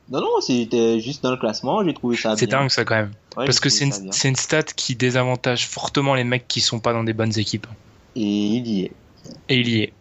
[0.09, 3.11] Non, non, c'était juste dans le classement, j'ai trouvé ça c'est dingue ça quand même.
[3.37, 3.93] Ouais, Parce que c'est une,
[4.25, 7.67] une stat qui désavantage fortement les mecs qui sont pas dans des bonnes équipes.
[8.15, 8.91] Et il y est.
[9.49, 9.93] Et il y est.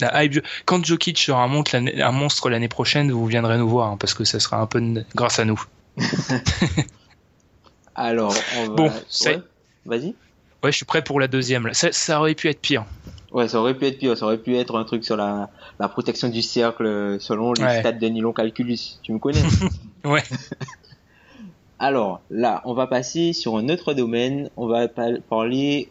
[0.00, 3.68] La hype- quand Jokic sera un, monstre l'année- un monstre l'année prochaine, vous viendrez nous
[3.68, 4.80] voir, hein, parce que ça sera un peu
[5.16, 5.60] grâce à nous.
[7.94, 8.74] Alors, on va...
[8.76, 9.42] Bon, c'est- Ouais,
[9.86, 10.14] Vas-y.
[10.62, 11.66] Ouais, je suis prêt pour la deuxième.
[11.66, 11.74] là.
[11.74, 12.84] Ça, ça aurait pu être pire.
[13.30, 15.88] Ouais, ça aurait pu être pire, ça aurait pu être un truc sur la, la
[15.88, 17.80] protection du cercle euh, selon les Ouais.
[17.80, 18.78] stats de Nylon Calculus.
[19.02, 19.42] Tu me connais
[20.04, 20.22] Ouais.
[21.78, 24.50] Alors, là, on va passer sur un autre domaine.
[24.56, 25.88] On va pa- parler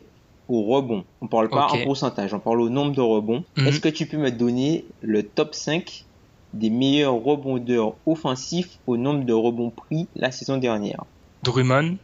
[0.50, 1.06] au rebond.
[1.22, 3.44] On parle pas en pourcentage, on parle au nombre de rebonds.
[3.58, 3.68] Mhm.
[3.68, 6.06] Est-ce que tu peux me donner le top 5
[6.54, 11.04] des meilleurs rebondeurs offensifs au nombre de rebonds pris la saison dernière?
[11.44, 11.98] Drummond,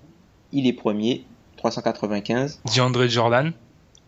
[0.51, 1.23] Il est premier,
[1.71, 2.59] 395.
[2.75, 3.53] DeAndre Jordan,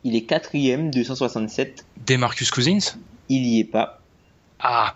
[0.04, 1.86] Il est quatrième, 267.
[2.06, 2.98] Demarcus Cousins.
[3.30, 4.02] Il y est pas.
[4.60, 4.94] Ah,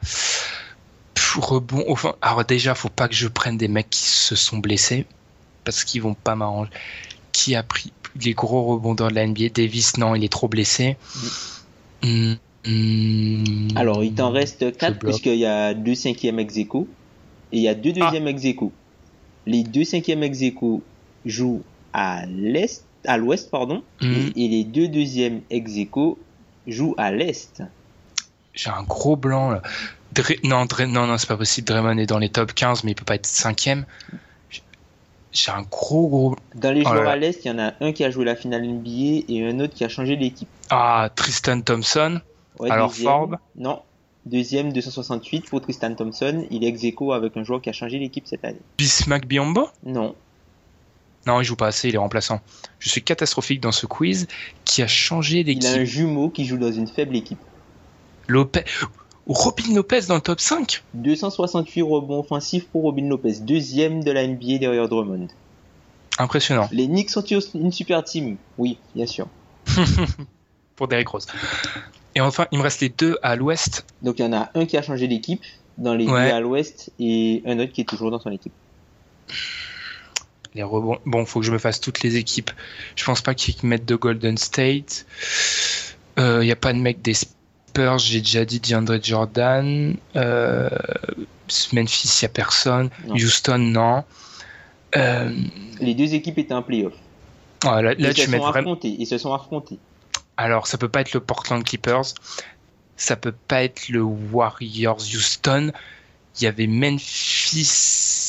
[1.37, 1.85] rebond.
[1.87, 5.05] Enfin, alors déjà, faut pas que je prenne des mecs qui se sont blessés
[5.63, 6.71] parce qu'ils vont pas m'arranger.
[7.31, 10.97] Qui a pris les gros rebondeurs de la NBA Davis, non, il est trop blessé.
[12.03, 12.33] Hmm,
[12.65, 13.69] hmm.
[13.77, 15.13] Alors, il t'en reste 4 bloque.
[15.13, 16.67] puisqu'il y a deux cinquièmes ex et
[17.53, 18.73] il y a deux deuxièmes ex aequo.
[19.45, 20.39] Les deux cinquièmes ex
[21.25, 21.63] jouent
[21.93, 26.17] à l'est, à l'ouest, pardon, Hmm, et, et les deux deuxièmes ex aequo
[26.67, 27.63] jouent à l'est.
[28.53, 29.61] J'ai un gros blanc là.
[30.43, 31.67] Non, non, non, c'est pas possible.
[31.67, 33.85] Draymond est dans les top 15, mais il peut pas être cinquième.
[35.31, 36.35] J'ai- un gros gros.
[36.55, 37.11] Dans les Oh joueurs là.
[37.11, 39.59] à l'est, il y en a un qui a joué la finale NBA et un
[39.59, 40.49] autre qui a changé d'équipe.
[40.71, 42.19] Ah, Tristan Thompson.
[42.59, 43.81] Ouais, Alors, deuxième- Forbes Non.
[44.25, 46.45] Deuxième, 268 pour Tristan Thompson.
[46.51, 46.83] Il est ex
[47.13, 48.59] avec un joueur qui a changé l'équipe cette année.
[48.77, 49.69] Bismack Biombo?
[49.85, 50.13] Non.
[51.27, 52.39] Non, il joue pas assez, il est remplaçant.
[52.79, 54.27] Je suis catastrophique dans ce quiz
[54.65, 55.85] qui a changé Il a un d'équipe.
[55.87, 57.39] jumeau qui joue dans une faible équipe.
[58.27, 58.63] Lopez.
[59.27, 64.25] Robin Lopez dans le top 5 268 rebonds offensifs pour Robin Lopez, deuxième de la
[64.25, 65.27] NBA derrière Drummond.
[66.17, 66.67] Impressionnant.
[66.71, 67.21] Les Knicks sont
[67.53, 68.37] une super team?
[68.57, 69.27] Oui, bien sûr.
[70.75, 71.27] Pour Derrick Rose.
[72.15, 73.85] Et enfin, il me reste les deux à l'ouest.
[74.01, 75.41] Donc il y en a un qui a changé d'équipe
[75.77, 76.29] dans les Ouais.
[76.29, 78.53] deux à l'ouest et un autre qui est toujours dans son équipe.
[80.59, 80.97] Les rebonds.
[81.05, 82.51] Bon, faut que je me fasse toutes les équipes.
[82.97, 85.05] Je pense pas qu'ils mettent de Golden State.
[86.17, 89.95] Il y a pas de mec des Spurs, j'ai déjà dit DeAndre Jordan.
[90.17, 90.69] Euh,
[91.71, 92.89] Memphis, il y a personne.
[93.07, 93.15] Non.
[93.15, 94.03] Houston, non.
[94.97, 95.33] Euh,
[95.79, 96.91] Les deux équipes étaient en playoff.
[97.63, 98.49] ah, là, là, ils tu se sont vraiment.
[98.73, 98.95] affrontés.
[98.99, 99.79] Ils se sont affrontés.
[100.35, 102.15] Alors, ça peut pas être le Portland Clippers.
[102.97, 105.71] Ça peut pas être le Warriors Houston.
[106.37, 108.28] Il y avait Memphis.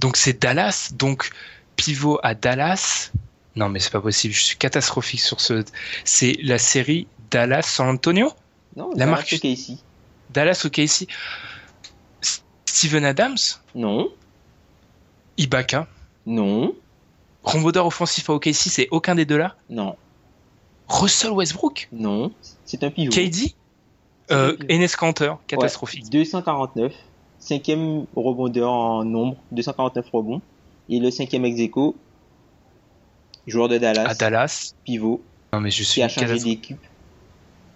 [0.00, 0.90] Donc c'est Dallas.
[0.94, 1.30] Donc
[1.76, 3.10] pivot à Dallas.
[3.56, 4.34] Non, mais c'est pas possible.
[4.34, 5.64] Je suis catastrophique sur ce.
[6.04, 8.32] C'est la série Dallas-San Antonio?
[8.76, 9.80] Non, La marque- ici.
[10.30, 11.06] Dallas au KC.
[12.66, 13.36] Steven Adams?
[13.74, 14.10] Non,
[15.38, 15.86] Ibaka?
[16.26, 16.74] Non,
[17.44, 19.54] Rombodeur offensif à OKC, c'est aucun des deux là?
[19.70, 19.96] Non,
[20.88, 21.88] Russell Westbrook?
[21.92, 22.32] Non.
[22.64, 23.12] C'est un pivot.
[23.12, 23.54] KD
[24.30, 24.56] euh.
[24.70, 26.08] Enes Kanter, Ouais, catastrophique.
[26.10, 26.92] 249.
[27.44, 29.36] Cinquième rebondeur en nombre.
[29.52, 30.40] 249 rebonds.
[30.88, 31.94] Et le cinquième ex aequo,
[33.46, 34.72] joueur de Dallas, À Dallas.
[34.84, 35.20] pivot,
[35.52, 36.78] Non, mais je suis qui a changé d'équipe.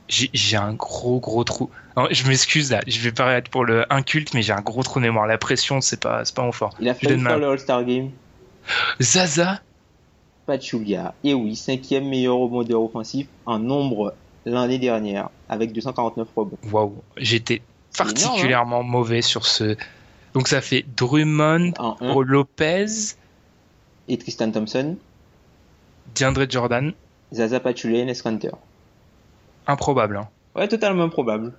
[0.08, 1.68] J'ai un gros gros trou.
[1.96, 5.00] Non, je m'excuse là, je vais paraître pour le inculte, mais j'ai un gros trou
[5.00, 5.26] de mémoire.
[5.26, 6.74] La pression, c'est pas, pas mon fort.
[6.80, 8.10] Il a faire ma- le All-Star Game.
[9.00, 9.60] Zaza,
[10.46, 11.14] Pachulia.
[11.24, 14.14] Et oui, cinquième meilleur rebondeur offensif en nombre
[14.46, 16.56] l'année dernière, avec 249 rebonds.
[16.72, 17.60] waouh, j'étais
[17.98, 18.28] C'est énorme, hein.
[18.30, 19.76] particulièrement mauvais sur ce.
[20.34, 22.86] Donc ça fait Drummond, En 1, Pro Lopez,
[24.08, 24.96] et Tristan Thompson,
[26.14, 26.92] DeAndre Jordan.
[27.34, 28.12] Zaza Pachulia et.
[29.66, 30.16] Improbable.
[30.16, 30.28] Hein.
[30.56, 31.52] Ouais, totalement improbable.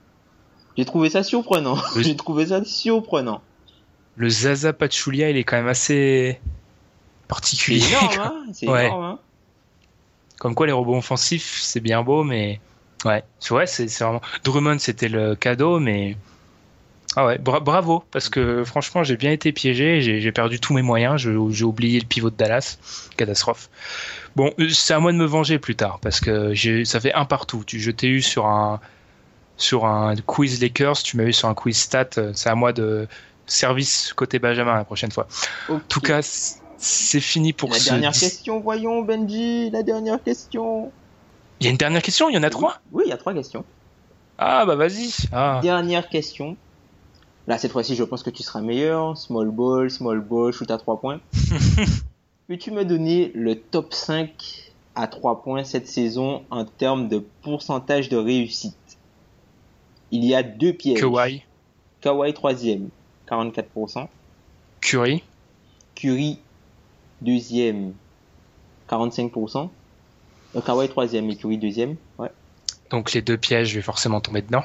[0.77, 1.77] J'ai trouvé ça surprenant.
[1.95, 3.41] Le- J'ai trouvé ça surprenant.
[4.15, 7.85] Le Zaza Pachulia, il est quand même assez C'est particulier.
[7.87, 8.87] énorme, hein C'est Ouais.
[8.87, 9.19] énorme, hein
[10.39, 12.59] Comme quoi, les robots offensifs, c'est bien beau, mais
[13.05, 14.21] ouais, c'est ouais, c'est c'est vraiment.
[14.43, 16.17] Drummond, c'était le cadeau, mais
[17.15, 20.83] ah ouais, bra- bravo, parce que franchement, j'ai bien été piégé, j'ai perdu tous mes
[20.83, 22.77] moyens, j'ai oublié le pivot de Dallas,
[23.17, 23.69] catastrophe.
[24.35, 26.53] Bon, euh, c'est à moi de me venger plus tard, parce que
[26.85, 27.63] ça fait un partout.
[27.65, 28.79] Tu, je t'ai eu sur un
[29.57, 32.09] sur un quiz Lakers, tu m'as eu sur un quiz stat.
[32.17, 33.07] euh, C'est à moi de
[33.47, 35.27] service côté Benjamin la prochaine fois.
[35.69, 36.21] En tout cas,
[36.77, 37.85] c'est fini pour la ce.
[37.85, 40.93] dernière question, voyons Benji, la dernière question.
[41.61, 42.81] Il y a une dernière question, il y en a trois?
[42.91, 43.65] Oui, il y a trois questions.
[44.37, 45.11] Ah bah vas-y.
[45.31, 45.61] Ah.
[45.61, 46.57] Dernière question.
[47.49, 49.17] Là, cette fois-ci, je pense que tu seras meilleur.
[49.17, 51.19] Small ball, small ball, shoot à 3 points.
[52.47, 58.07] Peux-tu me donner le top 5 à 3 points cette saison en termes de pourcentage
[58.07, 58.75] de réussite?
[60.11, 60.99] Il y a deux pièges.
[60.99, 61.41] Kawhi,
[62.01, 62.89] Kawhi 3ème,
[63.27, 64.07] 44%.
[64.81, 65.23] Curry,
[65.95, 66.37] Curry
[67.25, 67.93] 2ème,
[68.87, 69.69] 45%.
[70.55, 71.95] Euh, Kawhi 3ème et Curry 2ème.
[72.19, 72.29] Ouais.
[72.91, 74.63] donc les deux pièges, je vais forcément tomber dedans.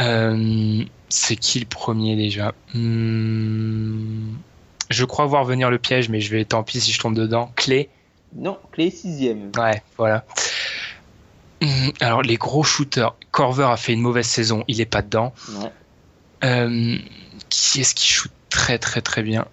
[0.00, 4.34] Euh, c'est qui le premier déjà Hmm,
[4.90, 7.52] Je crois voir venir le piège, mais je vais tant pis si je tombe dedans.
[7.56, 7.88] Clé.
[8.34, 9.56] Non, Clay 6ème.
[9.58, 10.24] Ouais, voilà.
[11.60, 13.14] Hmm, Alors, les gros shooters.
[13.30, 15.32] Corver a fait une mauvaise saison, il est pas dedans.
[15.60, 15.70] Ouais.
[16.44, 16.96] Euh,
[17.50, 19.46] qui est-ce qui shoot très très très bien?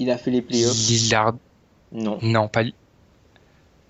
[0.00, 0.76] Il a fait les playoffs.
[0.88, 1.34] Lillard.
[1.92, 2.18] Non.
[2.22, 2.62] Non, pas.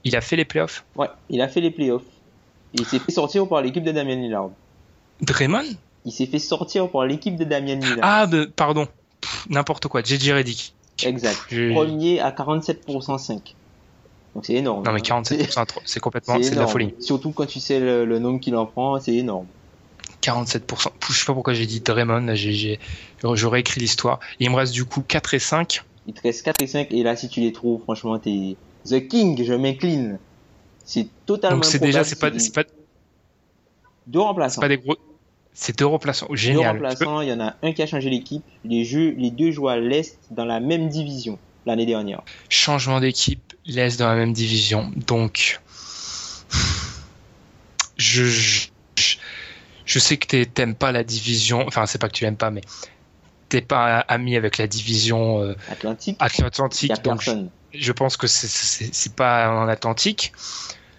[0.05, 0.85] Il a fait les playoffs?
[0.97, 2.05] Ouais, il a fait les playoffs.
[2.75, 4.51] Il s'est fait sortir par l'équipe de Damien Lillard.
[5.23, 5.65] Draymond
[6.05, 7.99] Il s'est fait sortir par l'équipe de Damien Lillard.
[8.03, 8.87] Ah, bah, pardon.
[9.49, 10.03] N'importe quoi.
[10.03, 10.75] JJ Redick.
[11.05, 11.39] exact.
[11.73, 13.55] Premier à 47% 5.
[14.35, 14.85] Donc c'est énorme.
[14.85, 15.23] Non, mais hein.
[15.23, 16.39] 47%, trop- c'est complètement.
[16.41, 16.95] C'est de la folie.
[17.01, 19.47] Surtout quand tu sais le, le nombre qu'il en prend, c'est énorme.
[20.23, 20.61] 47%.
[20.67, 22.35] Pff, Je sais pas pourquoi j'ai dit Draymond.
[23.35, 24.21] J'aurais écrit l'histoire.
[24.39, 25.83] Il me reste du coup 4 et 5.
[26.07, 28.57] Il te reste 4 et 5 et là si tu les trouves, franchement, t'es
[28.89, 30.19] The King, je m'incline.
[30.85, 32.69] C'est totalement Donc c'est déjà, c'est pas, pas,
[34.07, 34.61] deux remplaçants.
[34.61, 34.97] pas des gros.
[35.53, 36.27] C'est deux remplaçants.
[36.31, 36.73] Deux Génial.
[36.77, 38.43] remplaçants, il y en a un qui a changé l'équipe.
[38.65, 42.23] Les jeux, les deux jouent à l'Est dans la même division l'année dernière.
[42.49, 44.91] Changement d'équipe, l'Est dans la même division.
[45.07, 45.61] Donc,
[47.97, 48.69] je, je,
[49.85, 51.67] je sais que t'aimes pas la division.
[51.67, 52.63] Enfin, c'est pas que tu l'aimes pas, mais
[53.49, 56.93] t'es pas ami avec la division euh, Atlantique, Atlantique.
[57.03, 57.33] Donc, je,
[57.75, 60.33] je pense que c'est- pas en Atlantique.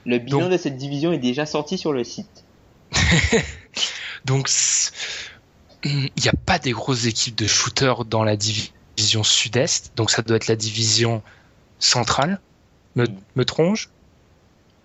[0.06, 2.43] Le bilan Donc- de cette division est déjà sorti sur le site.
[4.26, 4.49] Donc,
[5.84, 9.93] il n'y a pas des grosses équipes de shooters dans la division sud-est.
[9.95, 11.24] Donc, ça doit être la division
[11.80, 12.39] centrale.
[12.95, 13.05] Me,
[13.36, 13.89] me tronche?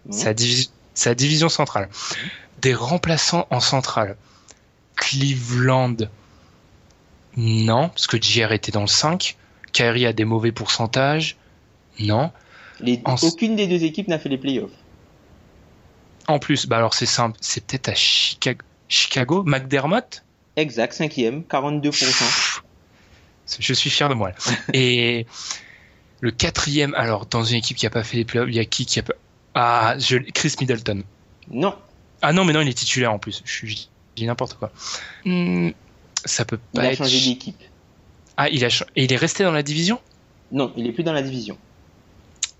[0.07, 0.13] Mhm.
[0.13, 1.89] C'est la, divi- c'est la division centrale.
[2.63, 4.17] Des remplaçants en centrale.
[4.97, 5.97] Cleveland,
[7.37, 9.37] non, parce que JR était dans le 5.
[9.73, 11.37] Kyrie a des mauvais pourcentages.
[11.99, 12.31] Non.
[12.81, 14.71] Les- En- Aucune des deux équipes n'a fait les playoffs.
[16.29, 18.65] En plus, bah alors c'est simple, c'est peut-être à Chicago.
[18.89, 20.23] Chicago, McDermott
[20.57, 22.61] Exact, cinquième, 42%.
[23.61, 24.33] Je suis fier de moi.
[24.73, 25.27] Et
[26.21, 28.65] le quatrième, alors dans une équipe qui a pas fait les playoffs, il y a
[28.65, 29.15] qui qui a pas...
[29.55, 30.17] Ah, je...
[30.17, 31.03] Chris Middleton.
[31.51, 31.75] Non,
[32.23, 33.43] Ah non, mais non, il est titulaire en plus.
[33.45, 33.75] Je je
[34.17, 34.73] dis n'importe quoi.
[35.27, 35.71] Hmm,
[36.25, 36.99] ça peut il pas a être.
[36.99, 37.63] changé d'équipe.
[38.39, 40.01] Ah, il a et il est resté dans la division?
[40.53, 41.59] Non, il est plus dans la division.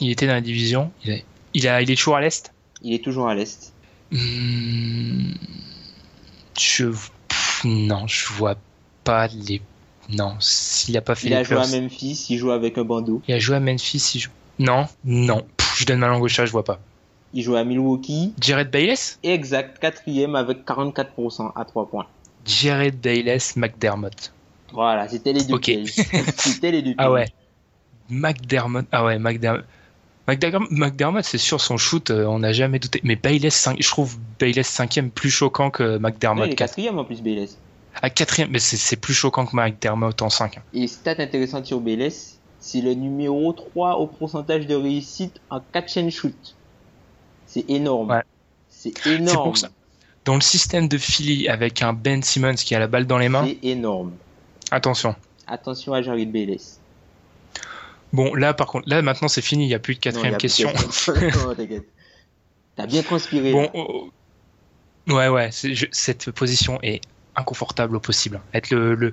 [0.01, 0.93] Il était dans la division.
[1.05, 1.17] Il, a...
[1.55, 2.53] il a, il est toujours à l'est?
[2.83, 3.73] Il est toujours à l'Est.
[4.13, 5.33] Hmm,
[6.59, 8.57] Je pff, non, je vois
[9.05, 9.61] pas les.
[10.09, 12.85] Non, s'il a pas fait Il les a joué à Memphis, il joue avec un
[12.85, 13.23] bandeau.
[13.27, 14.13] Il a joué à Memphis.
[14.15, 14.31] Il joue...
[14.59, 15.45] Non, non.
[15.57, 16.79] Pff, je donne ma langue au chat, je vois pas.
[17.35, 18.33] Il joue à Milwaukee.
[18.41, 19.19] Jared Bayless?
[19.23, 22.07] Exact, quatrième avec 44% à 3 points.
[22.45, 24.33] Jared Bayless, McDermott.
[24.73, 25.71] Voilà, c'était les deux Ok.
[26.37, 26.95] c'était les deux.
[26.99, 27.27] Ah ouais.
[28.09, 28.87] McDermott.
[28.93, 29.65] Ah ouais, McDermott.
[30.27, 33.01] McDermott, c'est sûr, son shoot, euh, on n'a jamais douté.
[33.05, 36.69] Mais Bayless, 5, je trouve Bayless 5 plus choquant que McDermott il est 4.
[36.71, 37.59] quatrième en plus, Bayless.
[38.03, 40.59] À 4 mais c'est c'est plus choquant que McDermott en 5.
[40.75, 45.97] Et stat intéressante sur Bayless, c'est le numéro 3 au pourcentage de réussite en catch
[45.97, 46.57] and shoot.
[47.47, 48.11] C'est énorme.
[48.11, 48.23] Ouais.
[48.69, 49.45] C'est énorme.
[49.45, 49.69] pour ça.
[50.25, 53.29] Dans le système de Philly, avec un Ben Simmons qui a la balle dans les
[53.29, 54.13] mains, C'est énorme.
[54.73, 55.15] attention.
[55.47, 56.81] Attention à Jared Bayless.
[58.13, 60.33] Bon, là, par contre, là, maintenant, c'est fini, il n'y a plus de Non, quatrième
[60.39, 60.71] plus question.
[60.73, 61.85] de- Non, t'inquiète.
[62.77, 63.53] T'as bien transpiré.
[63.53, 64.11] Bon, oh,
[65.09, 65.13] oh.
[65.13, 67.01] ouais, ouais, je- cette position est
[67.35, 68.41] inconfortable au possible.
[68.55, 69.13] Être le, le-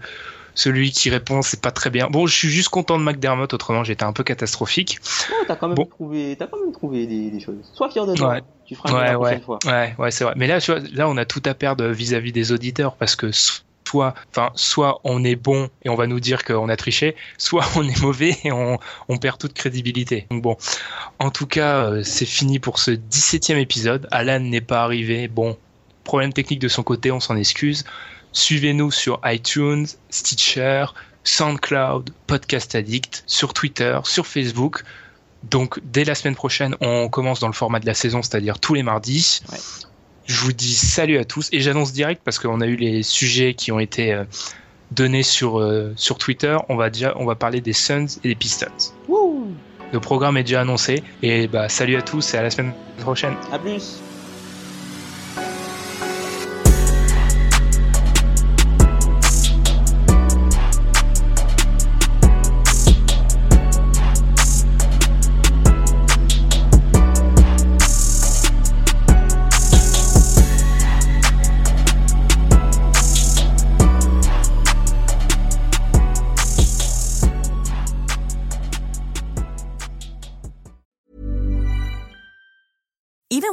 [0.55, 2.07] celui qui répond, c'est pas très bien.
[2.09, 4.99] Bon, je suis juste content de McDermott, autrement j'étais un peu catastrophique.
[5.29, 5.85] Non, t'as quand même bon.
[5.85, 7.71] trouvé, t'as quand même trouvé des, des choses.
[7.73, 8.33] Sois fier de toi.
[8.33, 8.41] Ouais.
[8.65, 9.59] Tu feras Ouais, la prochaine ouais, fois.
[9.65, 10.33] ouais, ouais, c'est vrai.
[10.37, 13.31] Mais là, tu vois, là, on a tout à perdre vis-à-vis des auditeurs parce que
[13.93, 17.63] soit, enfin, soit on est bon et on va nous dire qu'on a triché, soit
[17.75, 18.79] on est mauvais et on,
[19.21, 20.25] perd toute crédibilité.
[20.31, 20.57] Bon,
[21.19, 24.07] en tout cas, euh, c'est fini pour ce 17e épisode.
[24.09, 25.27] Alan n'est pas arrivé.
[25.27, 25.57] Bon,
[26.03, 27.85] problème technique de son côté, on s'en excuse.
[28.31, 30.85] Suivez-nous sur iTunes, Stitcher,
[31.23, 34.83] SoundCloud, Podcast Addict, sur Twitter, sur Facebook.
[35.43, 38.73] Donc dès la semaine prochaine, on commence dans le format de la saison, c'est-à-dire tous
[38.73, 39.43] les mardis.
[40.25, 43.53] Je vous dis salut à tous et j'annonce direct parce qu'on a eu les sujets
[43.53, 44.23] qui ont été euh,
[44.91, 46.57] donnés sur, euh, sur Twitter.
[46.69, 48.67] On va déjà on va parler des Suns et des Pistons.
[49.91, 53.35] Le programme est déjà annoncé et bah salut à tous et à la semaine prochaine.
[53.51, 54.01] À plus.